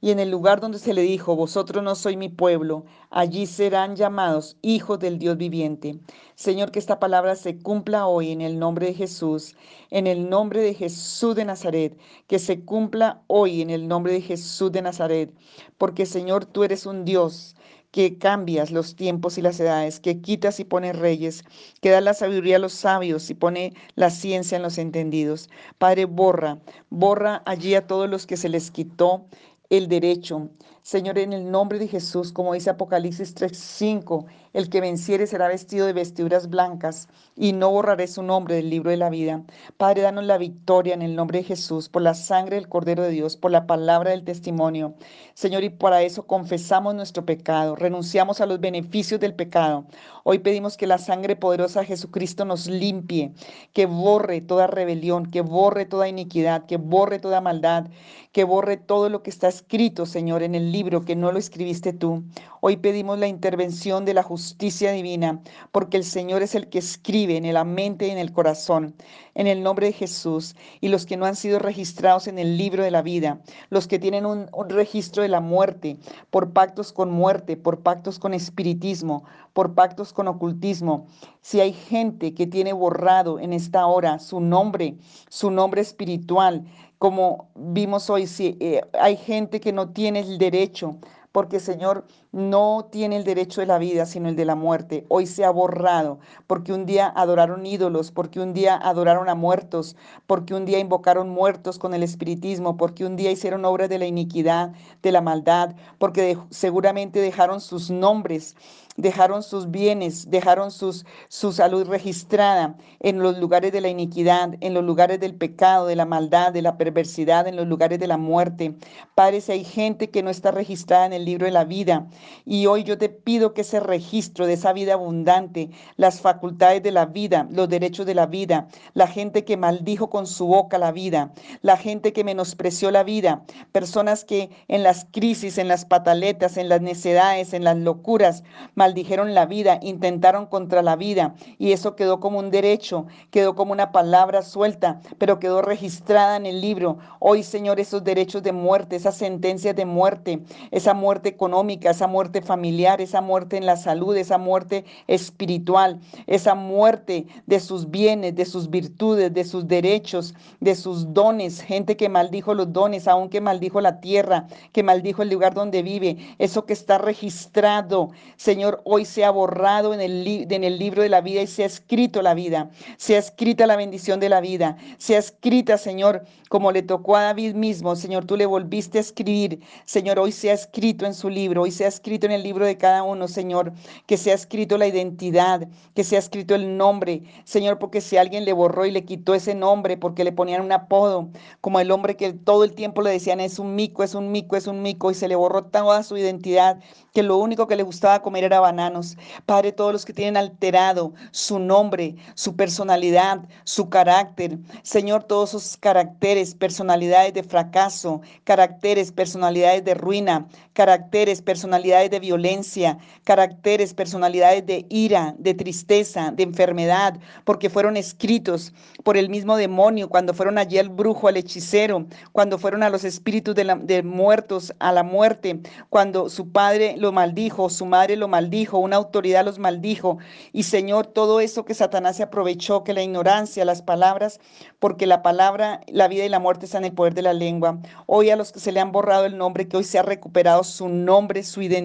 Y 0.00 0.10
en 0.10 0.18
el 0.18 0.30
lugar 0.30 0.60
donde 0.60 0.78
se 0.78 0.92
le 0.92 1.02
dijo, 1.02 1.36
vosotros 1.36 1.82
no 1.82 1.94
sois 1.94 2.16
mi 2.16 2.28
pueblo, 2.28 2.84
allí 3.10 3.46
serán 3.46 3.96
llamados 3.96 4.56
hijos 4.60 4.98
del 4.98 5.18
Dios 5.18 5.38
viviente. 5.38 5.98
Señor, 6.34 6.70
que 6.70 6.78
esta 6.78 7.00
palabra 7.00 7.34
se 7.34 7.58
cumpla 7.58 8.06
hoy 8.06 8.30
en 8.30 8.42
el 8.42 8.58
nombre 8.58 8.86
de 8.86 8.94
Jesús, 8.94 9.56
en 9.90 10.06
el 10.06 10.28
nombre 10.28 10.60
de 10.60 10.74
Jesús 10.74 11.34
de 11.34 11.46
Nazaret, 11.46 11.98
que 12.26 12.38
se 12.38 12.60
cumpla 12.60 13.22
hoy 13.26 13.62
en 13.62 13.70
el 13.70 13.88
nombre 13.88 14.12
de 14.12 14.20
Jesús 14.20 14.70
de 14.70 14.82
Nazaret, 14.82 15.32
porque 15.78 16.04
Señor, 16.04 16.44
tú 16.44 16.64
eres 16.64 16.84
un 16.84 17.06
Dios 17.06 17.56
que 17.90 18.18
cambias 18.18 18.72
los 18.72 18.94
tiempos 18.94 19.38
y 19.38 19.42
las 19.42 19.58
edades, 19.58 20.00
que 20.00 20.20
quitas 20.20 20.60
y 20.60 20.64
pones 20.64 20.98
reyes, 20.98 21.44
que 21.80 21.88
da 21.88 22.02
la 22.02 22.12
sabiduría 22.12 22.56
a 22.56 22.58
los 22.58 22.74
sabios 22.74 23.30
y 23.30 23.34
pone 23.34 23.72
la 23.94 24.10
ciencia 24.10 24.56
en 24.56 24.62
los 24.62 24.76
entendidos. 24.76 25.48
Padre, 25.78 26.04
borra, 26.04 26.58
borra 26.90 27.42
allí 27.46 27.74
a 27.74 27.86
todos 27.86 28.10
los 28.10 28.26
que 28.26 28.36
se 28.36 28.50
les 28.50 28.70
quitó 28.70 29.24
el 29.70 29.88
derecho. 29.88 30.50
Señor, 30.82 31.18
en 31.18 31.32
el 31.32 31.50
nombre 31.50 31.78
de 31.78 31.88
Jesús, 31.88 32.32
como 32.32 32.54
dice 32.54 32.70
Apocalipsis 32.70 33.34
3:5, 33.34 34.26
el 34.56 34.70
que 34.70 34.80
venciere 34.80 35.26
será 35.26 35.48
vestido 35.48 35.84
de 35.84 35.92
vestiduras 35.92 36.48
blancas 36.48 37.08
y 37.36 37.52
no 37.52 37.70
borraré 37.70 38.06
su 38.06 38.22
nombre 38.22 38.54
del 38.54 38.70
libro 38.70 38.90
de 38.90 38.96
la 38.96 39.10
vida. 39.10 39.42
Padre, 39.76 40.00
danos 40.00 40.24
la 40.24 40.38
victoria 40.38 40.94
en 40.94 41.02
el 41.02 41.14
nombre 41.14 41.40
de 41.40 41.44
Jesús, 41.44 41.90
por 41.90 42.00
la 42.00 42.14
sangre 42.14 42.56
del 42.56 42.66
Cordero 42.66 43.02
de 43.02 43.10
Dios, 43.10 43.36
por 43.36 43.50
la 43.50 43.66
palabra 43.66 44.12
del 44.12 44.24
testimonio. 44.24 44.94
Señor, 45.34 45.62
y 45.62 45.68
para 45.68 46.00
eso 46.02 46.26
confesamos 46.26 46.94
nuestro 46.94 47.26
pecado, 47.26 47.76
renunciamos 47.76 48.40
a 48.40 48.46
los 48.46 48.58
beneficios 48.58 49.20
del 49.20 49.34
pecado. 49.34 49.84
Hoy 50.24 50.38
pedimos 50.38 50.78
que 50.78 50.86
la 50.86 50.96
sangre 50.96 51.36
poderosa 51.36 51.80
de 51.80 51.86
Jesucristo 51.86 52.46
nos 52.46 52.66
limpie, 52.66 53.34
que 53.74 53.84
borre 53.84 54.40
toda 54.40 54.66
rebelión, 54.66 55.30
que 55.30 55.42
borre 55.42 55.84
toda 55.84 56.08
iniquidad, 56.08 56.64
que 56.64 56.78
borre 56.78 57.18
toda 57.18 57.42
maldad, 57.42 57.88
que 58.32 58.44
borre 58.44 58.78
todo 58.78 59.10
lo 59.10 59.22
que 59.22 59.28
está 59.28 59.48
escrito, 59.48 60.06
Señor, 60.06 60.42
en 60.42 60.54
el 60.54 60.72
libro 60.72 61.04
que 61.04 61.14
no 61.14 61.30
lo 61.30 61.38
escribiste 61.38 61.92
tú. 61.92 62.24
Hoy 62.62 62.78
pedimos 62.78 63.18
la 63.18 63.28
intervención 63.28 64.06
de 64.06 64.14
la 64.14 64.22
justicia 64.22 64.45
divina, 64.92 65.40
porque 65.72 65.96
el 65.96 66.04
Señor 66.04 66.42
es 66.42 66.54
el 66.54 66.68
que 66.68 66.78
escribe 66.78 67.36
en 67.36 67.52
la 67.52 67.64
mente 67.64 68.08
y 68.08 68.10
en 68.10 68.18
el 68.18 68.32
corazón, 68.32 68.94
en 69.34 69.46
el 69.46 69.62
nombre 69.62 69.86
de 69.86 69.92
Jesús. 69.92 70.54
Y 70.80 70.88
los 70.88 71.06
que 71.06 71.16
no 71.16 71.26
han 71.26 71.36
sido 71.36 71.58
registrados 71.58 72.26
en 72.26 72.38
el 72.38 72.56
libro 72.56 72.82
de 72.84 72.90
la 72.90 73.02
vida, 73.02 73.40
los 73.70 73.86
que 73.86 73.98
tienen 73.98 74.26
un, 74.26 74.48
un 74.52 74.70
registro 74.70 75.22
de 75.22 75.28
la 75.28 75.40
muerte, 75.40 75.98
por 76.30 76.52
pactos 76.52 76.92
con 76.92 77.10
muerte, 77.10 77.56
por 77.56 77.80
pactos 77.80 78.18
con 78.18 78.34
espiritismo, 78.34 79.24
por 79.52 79.74
pactos 79.74 80.12
con 80.12 80.28
ocultismo. 80.28 81.06
Si 81.40 81.60
hay 81.60 81.72
gente 81.72 82.34
que 82.34 82.46
tiene 82.46 82.72
borrado 82.72 83.38
en 83.40 83.52
esta 83.52 83.86
hora 83.86 84.18
su 84.18 84.40
nombre, 84.40 84.96
su 85.28 85.50
nombre 85.50 85.80
espiritual, 85.80 86.64
como 86.98 87.50
vimos 87.54 88.08
hoy, 88.08 88.26
si 88.26 88.56
eh, 88.60 88.80
hay 88.98 89.16
gente 89.16 89.60
que 89.60 89.72
no 89.72 89.90
tiene 89.90 90.20
el 90.20 90.38
derecho 90.38 90.98
porque 91.36 91.60
Señor 91.60 92.06
no 92.36 92.88
tiene 92.92 93.16
el 93.16 93.24
derecho 93.24 93.62
de 93.62 93.66
la 93.66 93.78
vida, 93.78 94.04
sino 94.04 94.28
el 94.28 94.36
de 94.36 94.44
la 94.44 94.54
muerte. 94.54 95.06
Hoy 95.08 95.26
se 95.26 95.42
ha 95.46 95.50
borrado, 95.50 96.18
porque 96.46 96.74
un 96.74 96.84
día 96.84 97.10
adoraron 97.16 97.64
ídolos, 97.64 98.10
porque 98.10 98.40
un 98.40 98.52
día 98.52 98.76
adoraron 98.76 99.30
a 99.30 99.34
muertos, 99.34 99.96
porque 100.26 100.52
un 100.52 100.66
día 100.66 100.78
invocaron 100.78 101.30
muertos 101.30 101.78
con 101.78 101.94
el 101.94 102.02
espiritismo, 102.02 102.76
porque 102.76 103.06
un 103.06 103.16
día 103.16 103.30
hicieron 103.30 103.64
obras 103.64 103.88
de 103.88 103.98
la 103.98 104.04
iniquidad, 104.04 104.72
de 105.02 105.12
la 105.12 105.22
maldad, 105.22 105.76
porque 105.96 106.36
seguramente 106.50 107.20
dejaron 107.20 107.62
sus 107.62 107.90
nombres 107.90 108.54
dejaron 108.96 109.42
sus 109.42 109.70
bienes, 109.70 110.30
dejaron 110.30 110.70
sus, 110.70 111.04
su 111.28 111.52
salud 111.52 111.86
registrada 111.86 112.76
en 113.00 113.18
los 113.18 113.38
lugares 113.38 113.72
de 113.72 113.80
la 113.80 113.88
iniquidad, 113.88 114.54
en 114.60 114.74
los 114.74 114.84
lugares 114.84 115.20
del 115.20 115.34
pecado, 115.34 115.86
de 115.86 115.96
la 115.96 116.06
maldad, 116.06 116.52
de 116.52 116.62
la 116.62 116.76
perversidad, 116.76 117.46
en 117.46 117.56
los 117.56 117.66
lugares 117.66 117.98
de 117.98 118.06
la 118.06 118.16
muerte. 118.16 118.74
Padre, 119.14 119.40
si 119.40 119.52
hay 119.52 119.64
gente 119.64 120.10
que 120.10 120.22
no 120.22 120.30
está 120.30 120.50
registrada 120.50 121.06
en 121.06 121.12
el 121.12 121.24
libro 121.24 121.46
de 121.46 121.52
la 121.52 121.64
vida, 121.64 122.06
y 122.44 122.66
hoy 122.66 122.84
yo 122.84 122.98
te 122.98 123.08
pido 123.08 123.54
que 123.54 123.62
ese 123.62 123.80
registro 123.80 124.46
de 124.46 124.54
esa 124.54 124.72
vida 124.72 124.94
abundante, 124.94 125.70
las 125.96 126.20
facultades 126.20 126.82
de 126.82 126.92
la 126.92 127.06
vida, 127.06 127.46
los 127.50 127.68
derechos 127.68 128.06
de 128.06 128.14
la 128.14 128.26
vida, 128.26 128.68
la 128.94 129.06
gente 129.06 129.44
que 129.44 129.56
maldijo 129.56 130.10
con 130.10 130.26
su 130.26 130.46
boca 130.46 130.78
la 130.78 130.92
vida, 130.92 131.32
la 131.62 131.76
gente 131.76 132.12
que 132.12 132.24
menospreció 132.24 132.90
la 132.90 133.02
vida, 133.02 133.42
personas 133.72 134.24
que 134.24 134.50
en 134.68 134.82
las 134.82 135.06
crisis, 135.10 135.58
en 135.58 135.68
las 135.68 135.84
pataletas, 135.84 136.56
en 136.56 136.68
las 136.68 136.80
necedades, 136.80 137.52
en 137.52 137.64
las 137.64 137.76
locuras, 137.76 138.44
maldijeron 138.74 139.34
la 139.34 139.46
vida, 139.46 139.78
intentaron 139.82 140.46
contra 140.46 140.82
la 140.82 140.96
vida 140.96 141.34
y 141.58 141.72
eso 141.72 141.96
quedó 141.96 142.20
como 142.20 142.38
un 142.38 142.50
derecho, 142.50 143.06
quedó 143.30 143.54
como 143.54 143.72
una 143.72 143.92
palabra 143.92 144.42
suelta, 144.42 145.00
pero 145.18 145.38
quedó 145.38 145.62
registrada 145.62 146.36
en 146.36 146.46
el 146.46 146.60
libro. 146.60 146.98
Hoy, 147.18 147.42
Señor, 147.42 147.80
esos 147.80 148.04
derechos 148.04 148.42
de 148.42 148.52
muerte, 148.52 148.96
esas 148.96 149.16
sentencias 149.16 149.74
de 149.76 149.84
muerte, 149.84 150.42
esa 150.70 150.94
muerte 150.94 151.28
económica, 151.28 151.90
esa 151.90 152.06
muerte 152.06 152.15
familiar, 152.42 153.00
esa 153.00 153.20
muerte 153.20 153.56
en 153.56 153.66
la 153.66 153.76
salud, 153.76 154.16
esa 154.16 154.38
muerte 154.38 154.84
espiritual, 155.06 156.00
esa 156.26 156.54
muerte 156.54 157.26
de 157.46 157.60
sus 157.60 157.90
bienes, 157.90 158.34
de 158.34 158.44
sus 158.44 158.70
virtudes, 158.70 159.32
de 159.32 159.44
sus 159.44 159.68
derechos, 159.68 160.34
de 160.60 160.74
sus 160.74 161.12
dones, 161.12 161.60
gente 161.60 161.96
que 161.96 162.08
maldijo 162.08 162.54
los 162.54 162.72
dones, 162.72 163.06
aunque 163.08 163.40
maldijo 163.40 163.80
la 163.80 164.00
tierra, 164.00 164.46
que 164.72 164.82
maldijo 164.82 165.22
el 165.22 165.30
lugar 165.30 165.54
donde 165.54 165.82
vive, 165.82 166.16
eso 166.38 166.64
que 166.66 166.72
está 166.72 166.98
registrado, 166.98 168.10
Señor, 168.36 168.80
hoy 168.84 169.04
se 169.04 169.24
ha 169.24 169.30
borrado 169.30 169.94
en 169.94 170.00
el, 170.00 170.46
en 170.50 170.64
el 170.64 170.78
libro 170.78 171.02
de 171.02 171.08
la 171.08 171.20
vida 171.20 171.42
y 171.42 171.46
se 171.46 171.62
ha 171.62 171.66
escrito 171.66 172.22
la 172.22 172.34
vida, 172.34 172.70
se 172.96 173.16
ha 173.16 173.18
escrita 173.18 173.66
la 173.66 173.76
bendición 173.76 174.20
de 174.20 174.28
la 174.28 174.40
vida, 174.40 174.76
se 174.98 175.16
ha 175.16 175.18
escrita, 175.18 175.78
Señor, 175.78 176.24
como 176.48 176.72
le 176.72 176.82
tocó 176.82 177.16
a 177.16 177.22
David 177.22 177.54
mismo, 177.54 177.96
Señor, 177.96 178.24
tú 178.24 178.36
le 178.36 178.46
volviste 178.46 178.98
a 178.98 179.00
escribir, 179.00 179.60
Señor, 179.84 180.18
hoy 180.18 180.32
se 180.32 180.50
ha 180.50 180.54
escrito 180.54 181.06
en 181.06 181.14
su 181.14 181.28
libro, 181.28 181.62
hoy 181.62 181.70
se 181.70 181.84
ha 181.84 181.88
escrito 181.96 182.26
en 182.26 182.32
el 182.32 182.42
libro 182.42 182.66
de 182.66 182.76
cada 182.76 183.02
uno, 183.02 183.26
Señor, 183.26 183.72
que 184.06 184.16
se 184.16 184.30
ha 184.30 184.34
escrito 184.34 184.76
la 184.78 184.86
identidad, 184.86 185.66
que 185.94 186.04
se 186.04 186.16
ha 186.16 186.18
escrito 186.18 186.54
el 186.54 186.76
nombre, 186.76 187.22
Señor, 187.44 187.78
porque 187.78 188.00
si 188.00 188.16
alguien 188.16 188.44
le 188.44 188.52
borró 188.52 188.84
y 188.86 188.90
le 188.90 189.04
quitó 189.04 189.34
ese 189.34 189.54
nombre 189.54 189.96
porque 189.96 190.24
le 190.24 190.32
ponían 190.32 190.62
un 190.62 190.72
apodo, 190.72 191.28
como 191.60 191.80
el 191.80 191.90
hombre 191.90 192.16
que 192.16 192.32
todo 192.32 192.64
el 192.64 192.74
tiempo 192.74 193.02
le 193.02 193.10
decían 193.10 193.40
es 193.40 193.58
un 193.58 193.74
mico, 193.74 194.04
es 194.04 194.14
un 194.14 194.30
mico, 194.30 194.56
es 194.56 194.66
un 194.66 194.82
mico, 194.82 195.10
y 195.10 195.14
se 195.14 195.28
le 195.28 195.36
borró 195.36 195.64
toda 195.64 196.02
su 196.02 196.16
identidad, 196.16 196.78
que 197.14 197.22
lo 197.22 197.38
único 197.38 197.66
que 197.66 197.76
le 197.76 197.82
gustaba 197.82 198.20
comer 198.20 198.44
era 198.44 198.60
bananos. 198.60 199.16
Padre, 199.46 199.72
todos 199.72 199.92
los 199.92 200.04
que 200.04 200.12
tienen 200.12 200.36
alterado 200.36 201.14
su 201.30 201.58
nombre, 201.58 202.16
su 202.34 202.54
personalidad, 202.56 203.40
su 203.64 203.88
carácter, 203.88 204.58
Señor, 204.82 205.24
todos 205.24 205.50
esos 205.50 205.76
caracteres, 205.78 206.54
personalidades 206.54 207.32
de 207.32 207.42
fracaso, 207.42 208.20
caracteres, 208.44 209.12
personalidades 209.12 209.84
de 209.84 209.94
ruina, 209.94 210.46
caracteres, 210.74 211.40
personalidades 211.40 211.85
de 211.86 212.20
violencia, 212.20 212.98
caracteres, 213.22 213.94
personalidades 213.94 214.66
de 214.66 214.86
ira, 214.88 215.34
de 215.38 215.54
tristeza, 215.54 216.32
de 216.32 216.42
enfermedad, 216.42 217.18
porque 217.44 217.70
fueron 217.70 217.96
escritos 217.96 218.72
por 219.04 219.16
el 219.16 219.28
mismo 219.28 219.56
demonio 219.56 220.08
cuando 220.08 220.34
fueron 220.34 220.58
allí 220.58 220.78
al 220.78 220.88
brujo, 220.88 221.28
al 221.28 221.36
hechicero, 221.36 222.06
cuando 222.32 222.58
fueron 222.58 222.82
a 222.82 222.90
los 222.90 223.04
espíritus 223.04 223.54
de, 223.54 223.64
de 223.82 224.02
muertos, 224.02 224.74
a 224.80 224.92
la 224.92 225.04
muerte, 225.04 225.60
cuando 225.88 226.28
su 226.28 226.50
padre 226.50 226.96
lo 226.96 227.12
maldijo, 227.12 227.70
su 227.70 227.86
madre 227.86 228.16
lo 228.16 228.26
maldijo, 228.26 228.78
una 228.78 228.96
autoridad 228.96 229.44
los 229.44 229.60
maldijo. 229.60 230.18
Y 230.52 230.64
Señor, 230.64 231.06
todo 231.06 231.38
eso 231.40 231.64
que 231.64 231.74
Satanás 231.74 232.16
se 232.16 232.24
aprovechó, 232.24 232.82
que 232.82 232.94
la 232.94 233.02
ignorancia, 233.02 233.64
las 233.64 233.82
palabras, 233.82 234.40
porque 234.80 235.06
la 235.06 235.22
palabra, 235.22 235.80
la 235.86 236.08
vida 236.08 236.24
y 236.24 236.28
la 236.28 236.40
muerte 236.40 236.66
están 236.66 236.82
en 236.84 236.90
el 236.90 236.96
poder 236.96 237.14
de 237.14 237.22
la 237.22 237.32
lengua. 237.32 237.78
Hoy 238.06 238.30
a 238.30 238.36
los 238.36 238.50
que 238.50 238.60
se 238.60 238.72
le 238.72 238.80
han 238.80 238.90
borrado 238.90 239.24
el 239.24 239.38
nombre, 239.38 239.68
que 239.68 239.76
hoy 239.76 239.84
se 239.84 239.98
ha 239.98 240.02
recuperado 240.02 240.64
su 240.64 240.88
nombre, 240.88 241.44
su 241.44 241.62
identidad, 241.62 241.75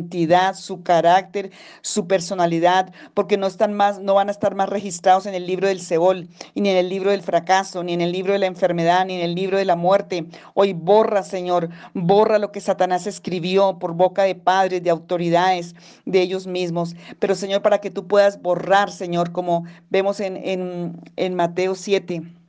su 0.53 0.83
carácter, 0.83 1.51
su 1.81 2.07
personalidad, 2.07 2.93
porque 3.13 3.37
no 3.37 3.47
están 3.47 3.73
más, 3.73 3.99
no 3.99 4.13
van 4.13 4.29
a 4.29 4.31
estar 4.31 4.55
más 4.55 4.69
registrados 4.69 5.25
en 5.25 5.33
el 5.33 5.45
libro 5.45 5.67
del 5.67 5.81
Seol, 5.81 6.27
ni 6.55 6.69
en 6.69 6.77
el 6.77 6.89
libro 6.89 7.11
del 7.11 7.21
fracaso, 7.21 7.83
ni 7.83 7.93
en 7.93 8.01
el 8.01 8.11
libro 8.11 8.33
de 8.33 8.39
la 8.39 8.45
enfermedad, 8.45 9.05
ni 9.05 9.15
en 9.15 9.21
el 9.21 9.35
libro 9.35 9.57
de 9.57 9.65
la 9.65 9.75
muerte. 9.75 10.25
Hoy 10.53 10.73
borra, 10.73 11.23
Señor, 11.23 11.69
borra 11.93 12.39
lo 12.39 12.51
que 12.51 12.61
Satanás 12.61 13.07
escribió 13.07 13.79
por 13.79 13.93
boca 13.93 14.23
de 14.23 14.35
padres, 14.35 14.83
de 14.83 14.89
autoridades, 14.89 15.75
de 16.05 16.21
ellos 16.21 16.47
mismos. 16.47 16.95
Pero 17.19 17.35
Señor, 17.35 17.61
para 17.61 17.79
que 17.79 17.91
tú 17.91 18.07
puedas 18.07 18.41
borrar, 18.41 18.91
Señor, 18.91 19.31
como 19.31 19.65
vemos 19.89 20.19
en, 20.19 20.37
en, 20.37 20.99
en 21.15 21.35
Mateo 21.35 21.75
7 21.75 22.40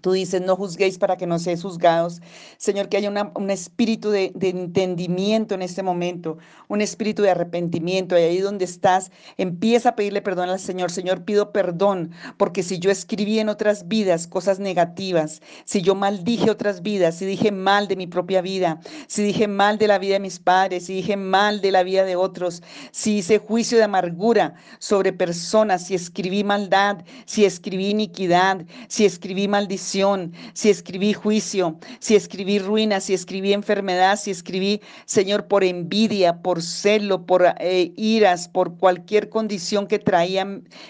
Tú 0.00 0.12
dices, 0.12 0.42
no 0.42 0.56
juzguéis 0.56 0.98
para 0.98 1.16
que 1.16 1.28
no 1.28 1.38
seáis 1.38 1.62
juzgados. 1.62 2.20
Señor, 2.58 2.88
que 2.88 2.96
haya 2.96 3.08
un 3.08 3.50
espíritu 3.50 4.10
de, 4.10 4.32
entendimiento 4.40 5.54
en 5.54 5.62
este 5.62 5.84
momento, 5.84 6.38
un 6.66 6.80
espíritu 6.80 7.22
de 7.22 7.30
arrepentimiento. 7.30 8.18
Y 8.18 8.22
ahí 8.22 8.38
donde 8.38 8.64
estás, 8.64 9.12
empieza 9.36 9.90
a 9.90 9.96
pedirle 9.96 10.22
perdón 10.22 10.48
al 10.48 10.58
Señor. 10.58 10.90
Señor, 10.90 11.24
pido 11.24 11.52
perdón, 11.52 12.10
porque 12.36 12.64
si 12.64 12.80
yo 12.80 12.90
escribí 12.90 13.38
en 13.38 13.48
otras 13.48 13.86
vidas 13.86 14.26
cosas 14.26 14.58
negativas, 14.58 15.40
si 15.64 15.82
yo 15.82 15.94
maldije 15.94 16.50
otras 16.50 16.82
vidas, 16.82 17.18
si 17.18 17.24
dije 17.24 17.52
mal 17.52 17.86
de 17.86 17.94
mi 17.94 18.08
propia 18.08 18.42
vida, 18.42 18.80
si 19.06 19.22
dije 19.22 19.46
mal 19.46 19.78
de 19.78 19.86
la 19.86 19.98
vida 19.98 20.14
de 20.14 20.20
mis 20.20 20.40
padres, 20.40 20.86
si 20.86 20.94
dije 20.94 21.16
mal 21.16 21.60
de 21.60 21.70
la 21.70 21.84
vida 21.84 22.02
de 22.02 22.16
otros, 22.16 22.60
si 22.90 23.18
hice 23.18 23.38
juicio 23.38 23.78
de 23.78 23.84
amargura 23.84 24.54
sobre 24.80 25.12
personas, 25.12 25.86
si 25.86 25.94
escribí 25.94 26.42
maldad, 26.42 27.04
si 27.24 27.44
escribí 27.44 27.90
iniquidad, 27.90 28.66
si 28.88 29.04
escribí 29.04 29.46
si 29.78 30.70
escribí 30.70 31.12
juicio, 31.12 31.78
si 31.98 32.16
escribí 32.16 32.58
ruina, 32.58 33.00
si 33.00 33.14
escribí 33.14 33.52
enfermedad, 33.52 34.18
si 34.18 34.30
escribí, 34.30 34.80
Señor, 35.04 35.46
por 35.46 35.64
envidia, 35.64 36.42
por 36.42 36.62
celo, 36.62 37.26
por 37.26 37.44
eh, 37.60 37.92
iras, 37.96 38.48
por 38.48 38.76
cualquier 38.76 39.28
condición 39.28 39.86
que 39.86 39.98
traía 39.98 40.46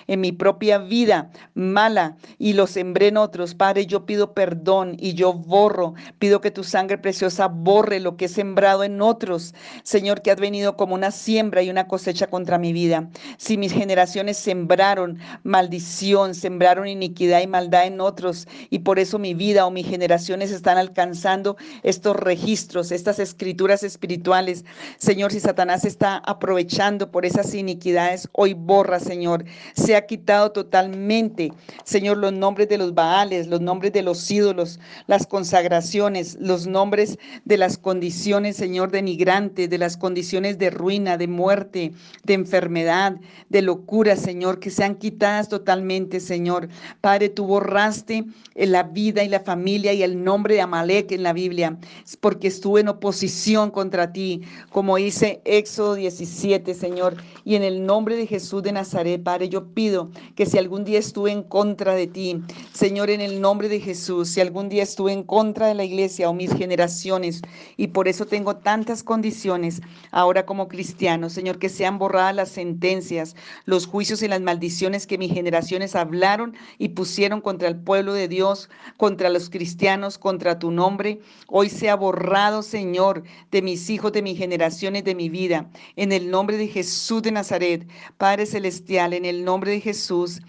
en 0.07 0.21
mi 0.21 0.33
propia 0.33 0.79
vida 0.79 1.31
mala 1.55 2.17
y 2.39 2.53
lo 2.53 2.67
sembré 2.67 3.09
en 3.09 3.17
otros. 3.17 3.55
Padre, 3.55 3.87
yo 3.87 4.07
pido 4.07 4.35
perdón 4.35 4.97
y 4.99 5.15
yo 5.15 5.33
borro, 5.33 5.95
pido 6.19 6.41
que 6.41 6.51
tu 6.51 6.65
sangre 6.65 6.99
preciosa 6.99 7.49
borre 7.49 8.01
lo 8.01 8.17
que 8.17 8.27
he 8.27 8.29
sembrado 8.29 8.85
en 8.85 9.01
otros. 9.01 9.55
Señor, 9.83 10.23
que 10.23 10.31
has 10.31 10.41
venido 10.41 10.77
como 10.77 10.95
una 10.95 11.11
siembra 11.11 11.63
y 11.63 11.71
una 11.71 11.87
cosecha 11.87 12.27
contra 12.27 12.59
mi 12.59 12.73
vida. 12.73 13.09
Si 13.39 13.57
mis 13.57 13.73
generaciones 13.73 14.37
sembraron 14.37 15.19
maldición, 15.43 16.35
sembraron 16.35 16.89
iniquidad 16.89 17.41
y 17.41 17.47
maldad 17.47 17.87
en 17.87 18.01
otros 18.01 18.47
y 18.71 18.76
por 18.79 18.99
eso 18.99 19.19
mi 19.19 19.35
vida 19.35 19.67
o 19.67 19.71
mis 19.71 19.87
generaciones 19.87 20.51
están 20.51 20.79
alcanzando 20.79 21.57
estos 21.83 22.17
registros, 22.17 22.93
estas 22.93 23.19
escrituras 23.19 23.83
espirituales. 23.83 24.65
Señor, 24.99 25.33
si 25.33 25.41
Satanás 25.41 25.85
está 25.85 26.19
aprovechando 26.19 27.11
por 27.11 27.25
esas 27.27 27.55
iniquidades, 27.55 28.29
hoy 28.33 28.55
borra, 28.55 29.01
Señor. 29.01 29.45
Se 29.75 29.97
ha 29.97 30.07
quitado 30.07 30.53
totalmente, 30.53 31.53
Señor, 31.85 32.19
los 32.19 32.33
nombres 32.33 32.69
de 32.69 32.79
los 32.79 32.95
Baales, 32.95 33.47
los 33.47 33.61
nombres 33.61 33.93
de 33.93 34.03
los 34.03 34.31
ídolos, 34.31 34.81
las 35.07 35.27
consagraciones, 35.27 36.37
los 36.41 36.67
nombres 36.67 37.19
de 37.45 37.57
las 37.57 37.79
condiciones, 37.79 38.57
Señor, 38.57 38.91
denigrantes, 38.91 39.71
de 39.71 39.79
las 39.79 39.97
condiciones 39.97 40.59
de 40.59 40.71
ruina, 40.71 41.17
de 41.17 41.29
muerte, 41.29 41.93
de 42.25 42.35
enfermedad, 42.35 43.17
de 43.49 43.63
locura, 43.63 44.17
Señor, 44.17 44.61
que 44.61 44.71
sean 44.71 44.97
quitadas 44.97 45.49
totalmente, 45.49 46.21
Señor. 46.21 46.69
Padre, 47.01 47.29
tú 47.29 47.47
borraste 47.47 48.25
la 48.67 48.83
vida 48.83 49.25
y 49.25 49.29
la 49.29 49.41
familia 49.41 49.93
y 49.93 50.03
el 50.03 50.23
nombre 50.23 50.55
de 50.55 50.61
Amalek 50.61 51.13
en 51.13 51.23
la 51.23 51.33
Biblia, 51.33 51.79
porque 52.21 52.49
estuve 52.49 52.81
en 52.81 52.89
oposición 52.89 53.71
contra 53.71 54.13
ti, 54.13 54.43
como 54.71 54.97
dice 54.97 55.41
Éxodo 55.45 55.95
17, 55.95 56.75
Señor. 56.75 57.17
Y 57.45 57.55
en 57.55 57.63
el 57.63 57.87
nombre 57.87 58.17
de 58.17 58.27
Jesús 58.27 58.63
de 58.63 58.73
Nazaret, 58.73 59.23
Padre, 59.23 59.49
yo 59.49 59.73
pido 59.73 60.11
que 60.35 60.47
si 60.47 60.59
algún 60.59 60.85
día 60.85 60.99
estuve 60.99 61.31
en 61.31 61.43
contra 61.43 61.95
de 61.95 62.07
ti, 62.07 62.43
Señor, 62.73 63.11
en 63.11 63.21
el 63.21 63.41
nombre 63.41 63.69
de 63.69 63.81
Jesús, 63.81 64.29
si 64.29 64.41
algún 64.41 64.69
día 64.69 64.83
estuve 64.83 65.13
en 65.13 65.23
contra 65.23 65.69
de 65.69 65.75
la 65.75 65.85
iglesia 65.85 66.29
o 66.29 66.35
mis 66.35 66.53
generaciones, 66.53 67.43
y 67.77 67.89
por 67.89 68.09
eso 68.09 68.27
tengo 68.27 68.57
tantas 68.57 69.03
condiciones 69.03 69.81
ahora 70.11 70.45
como 70.45 70.69
cristiano, 70.69 71.31
Señor, 71.31 71.59
que 71.59 71.69
sean 71.69 71.99
borradas 71.99 72.35
las 72.35 72.49
sentencias, 72.49 73.37
los 73.65 73.87
juicios 73.87 74.23
y 74.23 74.29
las 74.29 74.41
maldiciones 74.41 75.07
que 75.07 75.19
mis 75.19 75.33
generaciones 75.33 75.95
hablaron 75.95 76.55
y 76.79 76.91
pusieron 76.91 77.41
contra 77.41 77.69
el 77.69 77.77
pueblo 77.77 78.13
de 78.13 78.29
Dios 78.29 78.56
Contra 78.97 79.31
los 79.31 79.51
cristianos, 79.51 80.19
contra 80.19 80.59
tu 80.59 80.71
nombre, 80.71 81.21
hoy 81.49 81.69
sea 81.69 81.97
borrado, 81.97 82.63
Señor, 82.63 83.23
de 83.51 83.63
mis 83.63 83.91
hijos, 83.91 84.13
de 84.13 84.23
mis 84.23 84.39
generaciones, 84.39 85.05
de 85.05 85.15
mi 85.15 85.29
vida. 85.29 85.71
En 85.97 86.13
el 86.13 86.31
nombre 86.31 86.57
de 86.57 86.69
Jesús 86.69 87.23
de 87.23 87.33
Nazaret, 87.33 87.87
Padre 88.19 88.47
Celestial, 88.47 89.13
en 89.13 89.25
el 89.25 89.45
nombre 89.45 89.71
de 89.73 89.81
Jesús 89.81 90.41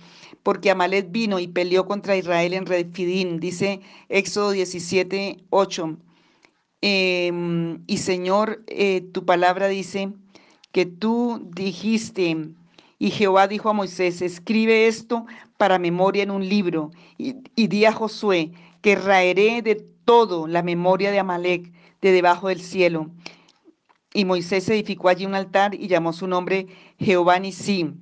porque 0.44 0.72
Amalet 0.72 1.12
vino 1.12 1.40
y 1.40 1.48
peleó 1.50 1.86
contra 1.86 2.16
Israel 2.16 2.54
en 2.54 2.66
Refidim, 2.66 3.38
dice 3.38 3.82
Éxodo 4.08 4.52
17, 4.52 5.44
8. 5.50 5.98
Em, 6.80 7.84
y 7.86 7.98
Señor, 7.98 8.64
eh, 8.68 9.02
tu 9.12 9.26
palabra 9.26 9.68
dice 9.68 10.14
que 10.72 10.86
tú 10.86 11.50
dijiste, 11.54 12.52
y 13.00 13.12
Jehová 13.12 13.48
dijo 13.48 13.70
a 13.70 13.74
Moisés, 13.74 14.22
escribe 14.22 14.88
esto 14.88 15.26
para 15.58 15.80
memoria 15.80 16.24
en 16.24 16.32
un 16.32 16.48
libro, 16.48 16.92
y, 17.18 17.34
di 17.68 17.86
a 17.86 17.92
Josué 17.92 18.52
que 18.82 18.96
raeré 18.96 19.62
de 19.62 19.76
todo 20.06 20.48
la 20.48 20.64
memoria 20.64 21.12
de 21.12 21.20
Amalek 21.20 21.72
de 22.02 22.12
debajo 22.12 22.48
del 22.48 22.62
cielo. 22.62 23.10
Y 24.14 24.26
Moisés 24.26 24.68
edificó 24.70 25.10
allí 25.10 25.26
un 25.26 25.36
altar 25.36 25.76
y 25.76 25.88
llamó 25.88 26.14
su 26.14 26.28
nombre 26.28 26.68
Jehová 26.98 27.40
Nisim 27.40 27.98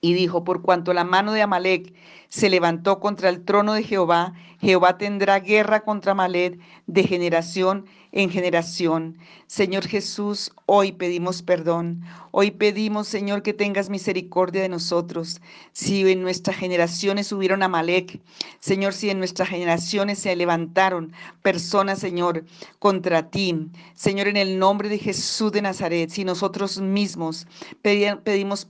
y 0.00 0.14
dijo, 0.14 0.44
por 0.44 0.62
cuanto 0.62 0.94
la 0.94 1.04
mano 1.04 1.32
de 1.32 1.42
Amalek 1.42 1.92
se 2.30 2.48
levantó 2.48 3.00
contra 3.00 3.28
el 3.28 3.44
trono 3.44 3.74
de 3.74 3.82
Jehová, 3.82 4.32
Jehová 4.60 4.98
tendrá 4.98 5.40
guerra 5.40 5.80
contra 5.80 6.12
Amalek 6.12 6.58
de 6.86 7.02
generación 7.04 7.86
en 8.12 8.30
generación. 8.30 9.18
Señor 9.46 9.86
Jesús, 9.86 10.52
hoy 10.66 10.92
pedimos 10.92 11.42
perdón. 11.42 12.02
Hoy 12.32 12.50
pedimos, 12.50 13.08
Señor, 13.08 13.42
que 13.42 13.52
tengas 13.52 13.88
misericordia 13.88 14.62
de 14.62 14.68
nosotros. 14.68 15.40
Si 15.72 16.08
en 16.08 16.22
nuestras 16.22 16.56
generaciones 16.56 17.32
hubieron 17.32 17.62
Amalek, 17.62 18.20
Señor, 18.60 18.92
si 18.92 19.10
en 19.10 19.18
nuestras 19.18 19.48
generaciones 19.48 20.18
se 20.18 20.34
levantaron 20.36 21.12
personas, 21.42 21.98
Señor, 21.98 22.44
contra 22.78 23.30
ti, 23.30 23.70
Señor, 23.94 24.28
en 24.28 24.36
el 24.36 24.58
nombre 24.58 24.88
de 24.88 24.98
Jesús 24.98 25.52
de 25.52 25.62
Nazaret, 25.62 26.10
si 26.10 26.24
nosotros 26.24 26.80
mismos 26.80 27.46
pedimos 27.82 28.66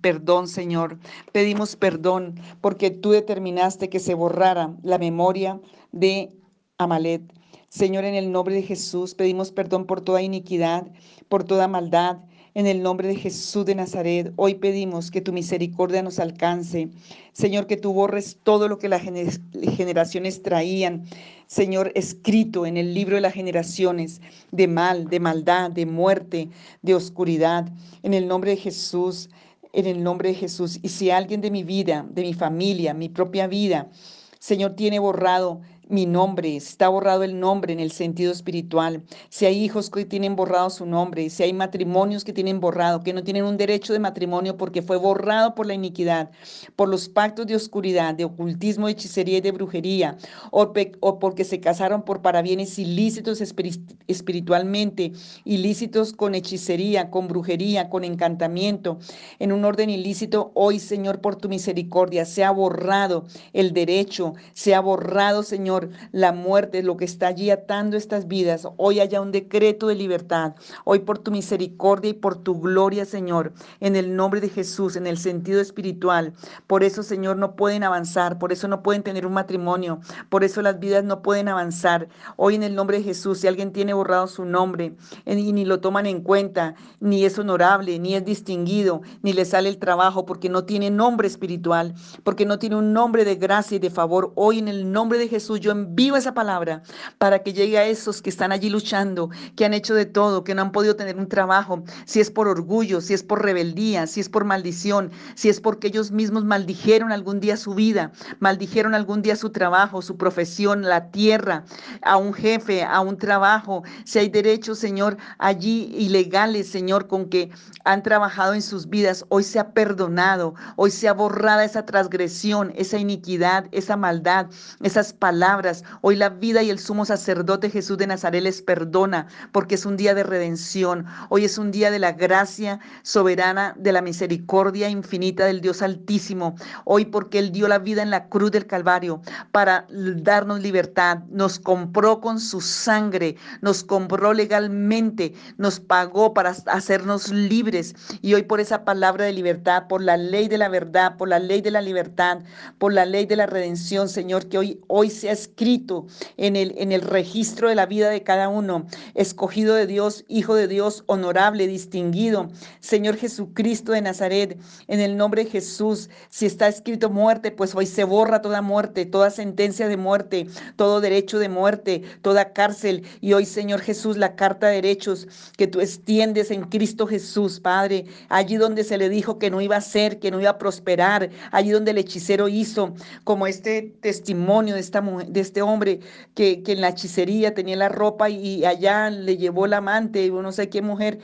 perdón, 0.00 0.48
Señor, 0.48 0.98
pedimos 1.32 1.76
perdón 1.76 2.40
porque 2.60 2.90
tú 3.02 3.10
determinaste 3.10 3.90
que 3.90 4.00
se 4.00 4.14
borrara 4.14 4.74
la 4.82 4.96
memoria 4.96 5.60
de 5.92 6.30
Amalek. 6.78 7.22
Señor, 7.68 8.04
en 8.04 8.14
el 8.14 8.32
nombre 8.32 8.54
de 8.54 8.62
Jesús 8.62 9.14
pedimos 9.14 9.52
perdón 9.52 9.86
por 9.86 10.00
toda 10.00 10.22
iniquidad, 10.22 10.86
por 11.28 11.44
toda 11.44 11.68
maldad. 11.68 12.18
En 12.54 12.66
el 12.66 12.82
nombre 12.82 13.08
de 13.08 13.16
Jesús 13.16 13.64
de 13.64 13.74
Nazaret, 13.74 14.30
hoy 14.36 14.56
pedimos 14.56 15.10
que 15.10 15.22
tu 15.22 15.32
misericordia 15.32 16.02
nos 16.02 16.18
alcance. 16.18 16.90
Señor, 17.32 17.66
que 17.66 17.78
tú 17.78 17.94
borres 17.94 18.38
todo 18.42 18.68
lo 18.68 18.78
que 18.78 18.90
las 18.90 19.00
generaciones 19.00 20.42
traían. 20.42 21.04
Señor, 21.46 21.92
escrito 21.94 22.66
en 22.66 22.76
el 22.76 22.92
libro 22.92 23.14
de 23.14 23.22
las 23.22 23.32
generaciones, 23.32 24.20
de 24.50 24.68
mal, 24.68 25.08
de 25.08 25.20
maldad, 25.20 25.70
de 25.70 25.86
muerte, 25.86 26.50
de 26.82 26.94
oscuridad. 26.94 27.72
En 28.02 28.12
el 28.12 28.28
nombre 28.28 28.50
de 28.50 28.58
Jesús, 28.58 29.30
en 29.72 29.86
el 29.86 30.02
nombre 30.02 30.30
de 30.30 30.34
Jesús. 30.34 30.78
Y 30.82 30.88
si 30.88 31.10
alguien 31.10 31.40
de 31.40 31.50
mi 31.50 31.64
vida, 31.64 32.06
de 32.10 32.22
mi 32.22 32.34
familia, 32.34 32.94
mi 32.94 33.08
propia 33.08 33.46
vida, 33.46 33.90
Señor, 34.38 34.74
tiene 34.74 34.98
borrado 34.98 35.60
mi 35.88 36.06
nombre, 36.06 36.56
está 36.56 36.88
borrado 36.88 37.22
el 37.22 37.38
nombre 37.38 37.72
en 37.72 37.80
el 37.80 37.92
sentido 37.92 38.32
espiritual. 38.32 39.02
Si 39.28 39.46
hay 39.46 39.62
hijos 39.62 39.90
que 39.90 40.04
tienen 40.04 40.36
borrado 40.36 40.70
su 40.70 40.86
nombre, 40.86 41.28
si 41.28 41.42
hay 41.42 41.52
matrimonios 41.52 42.24
que 42.24 42.32
tienen 42.32 42.60
borrado, 42.60 43.02
que 43.02 43.12
no 43.12 43.22
tienen 43.22 43.44
un 43.44 43.56
derecho 43.56 43.92
de 43.92 43.98
matrimonio 43.98 44.56
porque 44.56 44.80
fue 44.80 44.96
borrado 44.96 45.54
por 45.54 45.66
la 45.66 45.74
iniquidad, 45.74 46.30
por 46.76 46.88
los 46.88 47.08
pactos 47.08 47.46
de 47.46 47.56
oscuridad, 47.56 48.14
de 48.14 48.24
ocultismo, 48.24 48.86
de 48.86 48.92
hechicería 48.92 49.38
y 49.38 49.40
de 49.40 49.52
brujería, 49.52 50.16
o, 50.50 50.72
o 51.00 51.18
porque 51.18 51.44
se 51.44 51.60
casaron 51.60 52.02
por 52.02 52.22
parabienes 52.22 52.78
ilícitos 52.78 53.40
espiritualmente, 53.40 55.12
ilícitos 55.44 56.12
con 56.12 56.34
hechicería, 56.34 57.10
con 57.10 57.28
brujería, 57.28 57.90
con 57.90 58.04
encantamiento, 58.04 58.98
en 59.38 59.52
un 59.52 59.64
orden 59.64 59.90
ilícito, 59.90 60.52
hoy 60.54 60.78
Señor, 60.78 61.20
por 61.20 61.36
tu 61.36 61.48
misericordia, 61.48 62.24
se 62.24 62.44
ha 62.44 62.50
borrado 62.50 63.24
el 63.52 63.72
derecho, 63.72 64.34
se 64.52 64.74
ha 64.74 64.80
borrado, 64.80 65.42
Señor, 65.42 65.71
la 66.12 66.32
muerte, 66.32 66.82
lo 66.82 66.96
que 66.96 67.04
está 67.04 67.28
allí 67.28 67.50
atando 67.50 67.96
estas 67.96 68.28
vidas. 68.28 68.66
Hoy 68.76 69.00
haya 69.00 69.20
un 69.20 69.32
decreto 69.32 69.88
de 69.88 69.94
libertad. 69.94 70.54
Hoy 70.84 71.00
por 71.00 71.18
tu 71.18 71.30
misericordia 71.30 72.10
y 72.10 72.14
por 72.14 72.36
tu 72.36 72.60
gloria, 72.60 73.04
Señor, 73.04 73.52
en 73.80 73.96
el 73.96 74.14
nombre 74.14 74.40
de 74.40 74.48
Jesús, 74.48 74.96
en 74.96 75.06
el 75.06 75.18
sentido 75.18 75.60
espiritual. 75.60 76.32
Por 76.66 76.84
eso, 76.84 77.02
Señor, 77.02 77.36
no 77.36 77.56
pueden 77.56 77.84
avanzar, 77.84 78.38
por 78.38 78.52
eso 78.52 78.68
no 78.68 78.82
pueden 78.82 79.02
tener 79.02 79.26
un 79.26 79.32
matrimonio, 79.32 80.00
por 80.28 80.44
eso 80.44 80.62
las 80.62 80.78
vidas 80.78 81.04
no 81.04 81.22
pueden 81.22 81.48
avanzar. 81.48 82.08
Hoy 82.36 82.54
en 82.54 82.62
el 82.62 82.74
nombre 82.74 82.98
de 82.98 83.04
Jesús, 83.04 83.38
si 83.38 83.46
alguien 83.46 83.72
tiene 83.72 83.94
borrado 83.94 84.26
su 84.26 84.44
nombre 84.44 84.94
y 85.26 85.52
ni 85.52 85.64
lo 85.64 85.80
toman 85.80 86.06
en 86.06 86.22
cuenta, 86.22 86.74
ni 87.00 87.24
es 87.24 87.38
honorable, 87.38 87.98
ni 87.98 88.14
es 88.14 88.24
distinguido, 88.24 89.02
ni 89.22 89.32
le 89.32 89.44
sale 89.44 89.68
el 89.68 89.78
trabajo 89.78 90.26
porque 90.26 90.48
no 90.48 90.64
tiene 90.64 90.90
nombre 90.90 91.28
espiritual, 91.28 91.94
porque 92.24 92.46
no 92.46 92.58
tiene 92.58 92.76
un 92.76 92.92
nombre 92.92 93.24
de 93.24 93.36
gracia 93.36 93.76
y 93.76 93.78
de 93.78 93.90
favor. 93.90 94.32
Hoy 94.34 94.58
en 94.58 94.68
el 94.68 94.90
nombre 94.90 95.18
de 95.18 95.28
Jesús 95.28 95.60
yo 95.62 95.70
envío 95.70 96.16
esa 96.16 96.34
palabra 96.34 96.82
para 97.18 97.38
que 97.38 97.52
llegue 97.52 97.78
a 97.78 97.86
esos 97.86 98.20
que 98.20 98.28
están 98.28 98.52
allí 98.52 98.68
luchando, 98.68 99.30
que 99.56 99.64
han 99.64 99.72
hecho 99.72 99.94
de 99.94 100.04
todo, 100.04 100.44
que 100.44 100.54
no 100.54 100.62
han 100.62 100.72
podido 100.72 100.96
tener 100.96 101.16
un 101.16 101.28
trabajo, 101.28 101.84
si 102.04 102.20
es 102.20 102.30
por 102.30 102.48
orgullo, 102.48 103.00
si 103.00 103.14
es 103.14 103.22
por 103.22 103.42
rebeldía, 103.42 104.06
si 104.06 104.20
es 104.20 104.28
por 104.28 104.44
maldición, 104.44 105.10
si 105.34 105.48
es 105.48 105.60
porque 105.60 105.86
ellos 105.86 106.10
mismos 106.10 106.44
maldijeron 106.44 107.12
algún 107.12 107.40
día 107.40 107.56
su 107.56 107.74
vida, 107.74 108.10
maldijeron 108.40 108.94
algún 108.94 109.22
día 109.22 109.36
su 109.36 109.50
trabajo, 109.50 110.02
su 110.02 110.16
profesión, 110.16 110.82
la 110.82 111.10
tierra, 111.10 111.64
a 112.02 112.16
un 112.16 112.34
jefe, 112.34 112.82
a 112.82 113.00
un 113.00 113.16
trabajo, 113.16 113.84
si 114.04 114.18
hay 114.18 114.28
derechos, 114.28 114.78
Señor, 114.78 115.16
allí 115.38 115.94
ilegales, 115.96 116.68
Señor, 116.68 117.06
con 117.06 117.28
que 117.28 117.50
han 117.84 118.02
trabajado 118.02 118.54
en 118.54 118.62
sus 118.62 118.88
vidas, 118.88 119.24
hoy 119.28 119.44
se 119.44 119.60
ha 119.60 119.72
perdonado, 119.72 120.54
hoy 120.76 120.90
se 120.90 121.08
ha 121.08 121.12
borrada 121.12 121.64
esa 121.64 121.86
transgresión, 121.86 122.72
esa 122.74 122.98
iniquidad, 122.98 123.66
esa 123.70 123.96
maldad, 123.96 124.46
esas 124.82 125.12
palabras 125.12 125.51
Hoy 126.00 126.16
la 126.16 126.30
vida 126.30 126.62
y 126.62 126.70
el 126.70 126.78
sumo 126.78 127.04
sacerdote 127.04 127.68
Jesús 127.68 127.98
de 127.98 128.06
Nazaret 128.06 128.42
les 128.42 128.62
perdona 128.62 129.26
porque 129.52 129.74
es 129.74 129.84
un 129.84 129.98
día 129.98 130.14
de 130.14 130.22
redención. 130.22 131.04
Hoy 131.28 131.44
es 131.44 131.58
un 131.58 131.70
día 131.70 131.90
de 131.90 131.98
la 131.98 132.12
gracia 132.12 132.80
soberana, 133.02 133.74
de 133.76 133.92
la 133.92 134.00
misericordia 134.00 134.88
infinita 134.88 135.44
del 135.44 135.60
Dios 135.60 135.82
Altísimo. 135.82 136.54
Hoy 136.86 137.04
porque 137.04 137.38
Él 137.38 137.52
dio 137.52 137.68
la 137.68 137.78
vida 137.78 138.02
en 138.02 138.08
la 138.08 138.28
cruz 138.28 138.50
del 138.50 138.66
Calvario 138.66 139.20
para 139.50 139.86
darnos 139.90 140.60
libertad. 140.60 141.18
Nos 141.30 141.58
compró 141.58 142.20
con 142.20 142.40
su 142.40 142.62
sangre, 142.62 143.36
nos 143.60 143.84
compró 143.84 144.32
legalmente, 144.32 145.34
nos 145.58 145.80
pagó 145.80 146.32
para 146.32 146.56
hacernos 146.66 147.28
libres. 147.28 147.94
Y 148.22 148.32
hoy 148.32 148.44
por 148.44 148.60
esa 148.60 148.86
palabra 148.86 149.26
de 149.26 149.32
libertad, 149.34 149.86
por 149.86 150.00
la 150.02 150.16
ley 150.16 150.48
de 150.48 150.56
la 150.56 150.70
verdad, 150.70 151.18
por 151.18 151.28
la 151.28 151.38
ley 151.38 151.60
de 151.60 151.70
la 151.70 151.82
libertad, 151.82 152.38
por 152.78 152.94
la 152.94 153.04
ley 153.04 153.26
de 153.26 153.36
la 153.36 153.46
redención, 153.46 154.08
Señor, 154.08 154.48
que 154.48 154.56
hoy, 154.56 154.80
hoy 154.88 155.10
sea 155.10 155.41
escrito 155.42 156.06
en 156.36 156.56
el, 156.56 156.74
en 156.78 156.92
el 156.92 157.02
registro 157.02 157.68
de 157.68 157.74
la 157.74 157.86
vida 157.86 158.10
de 158.10 158.22
cada 158.22 158.48
uno, 158.48 158.86
escogido 159.14 159.74
de 159.74 159.86
Dios, 159.86 160.24
hijo 160.28 160.54
de 160.54 160.68
Dios, 160.68 161.04
honorable, 161.06 161.66
distinguido. 161.66 162.48
Señor 162.80 163.16
Jesucristo 163.16 163.92
de 163.92 164.02
Nazaret, 164.02 164.58
en 164.88 165.00
el 165.00 165.16
nombre 165.16 165.44
de 165.44 165.50
Jesús, 165.50 166.10
si 166.30 166.46
está 166.46 166.68
escrito 166.68 167.10
muerte, 167.10 167.50
pues 167.50 167.74
hoy 167.74 167.86
se 167.86 168.04
borra 168.04 168.42
toda 168.42 168.62
muerte, 168.62 169.06
toda 169.06 169.30
sentencia 169.30 169.88
de 169.88 169.96
muerte, 169.96 170.46
todo 170.76 171.00
derecho 171.00 171.38
de 171.38 171.48
muerte, 171.48 172.02
toda 172.22 172.52
cárcel. 172.52 173.04
Y 173.20 173.32
hoy, 173.32 173.44
Señor 173.44 173.80
Jesús, 173.80 174.16
la 174.16 174.36
carta 174.36 174.68
de 174.68 174.76
derechos 174.76 175.28
que 175.56 175.66
tú 175.66 175.80
extiendes 175.80 176.50
en 176.50 176.62
Cristo 176.64 177.06
Jesús, 177.06 177.60
Padre, 177.60 178.06
allí 178.28 178.56
donde 178.56 178.84
se 178.84 178.98
le 178.98 179.08
dijo 179.08 179.38
que 179.38 179.50
no 179.50 179.60
iba 179.60 179.76
a 179.76 179.80
ser, 179.80 180.18
que 180.18 180.30
no 180.30 180.40
iba 180.40 180.50
a 180.50 180.58
prosperar, 180.58 181.30
allí 181.50 181.70
donde 181.70 181.90
el 181.90 181.98
hechicero 181.98 182.48
hizo, 182.48 182.94
como 183.24 183.46
este 183.46 183.94
testimonio 184.00 184.74
de 184.74 184.80
esta 184.80 185.00
mujer, 185.00 185.28
de 185.32 185.40
este 185.40 185.62
hombre 185.62 186.00
que, 186.34 186.62
que 186.62 186.72
en 186.72 186.80
la 186.80 186.88
hechicería 186.90 187.54
tenía 187.54 187.76
la 187.76 187.88
ropa 187.88 188.30
y 188.30 188.64
allá 188.64 189.10
le 189.10 189.36
llevó 189.36 189.66
la 189.66 189.78
amante, 189.78 190.30
no 190.30 190.52
sé 190.52 190.68
qué 190.68 190.82
mujer, 190.82 191.20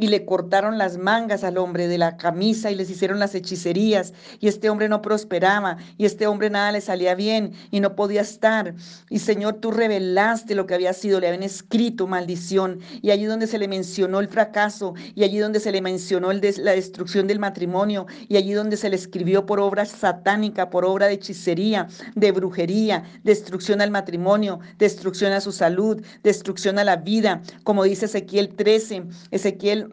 y 0.00 0.08
le 0.08 0.24
cortaron 0.24 0.78
las 0.78 0.96
mangas 0.96 1.44
al 1.44 1.58
hombre 1.58 1.86
de 1.86 1.98
la 1.98 2.16
camisa 2.16 2.70
y 2.70 2.74
les 2.74 2.90
hicieron 2.90 3.18
las 3.18 3.34
hechicerías 3.34 4.14
y 4.40 4.48
este 4.48 4.70
hombre 4.70 4.88
no 4.88 5.02
prosperaba 5.02 5.76
y 5.98 6.06
este 6.06 6.26
hombre 6.26 6.48
nada 6.48 6.72
le 6.72 6.80
salía 6.80 7.14
bien 7.14 7.52
y 7.70 7.80
no 7.80 7.94
podía 7.94 8.22
estar. 8.22 8.74
Y 9.10 9.18
Señor, 9.18 9.56
tú 9.60 9.70
revelaste 9.70 10.54
lo 10.54 10.66
que 10.66 10.74
había 10.74 10.94
sido, 10.94 11.20
le 11.20 11.28
habían 11.28 11.42
escrito 11.42 12.06
maldición 12.06 12.80
y 13.02 13.10
allí 13.10 13.26
donde 13.26 13.46
se 13.46 13.58
le 13.58 13.68
mencionó 13.68 14.20
el 14.20 14.28
fracaso 14.28 14.94
y 15.14 15.22
allí 15.22 15.38
donde 15.38 15.60
se 15.60 15.70
le 15.70 15.82
mencionó 15.82 16.32
la 16.32 16.72
destrucción 16.72 17.26
del 17.26 17.38
matrimonio 17.38 18.06
y 18.28 18.36
allí 18.36 18.54
donde 18.54 18.78
se 18.78 18.88
le 18.88 18.96
escribió 18.96 19.44
por 19.44 19.60
obra 19.60 19.84
satánica, 19.84 20.70
por 20.70 20.86
obra 20.86 21.08
de 21.08 21.14
hechicería, 21.14 21.88
de 22.14 22.32
brujería, 22.32 23.04
destrucción 23.22 23.82
al 23.82 23.90
matrimonio, 23.90 24.60
destrucción 24.78 25.32
a 25.32 25.42
su 25.42 25.52
salud, 25.52 26.02
destrucción 26.22 26.78
a 26.78 26.84
la 26.84 26.96
vida, 26.96 27.42
como 27.64 27.84
dice 27.84 28.06
Ezequiel 28.06 28.54
13, 28.54 29.04
Ezequiel 29.30 29.89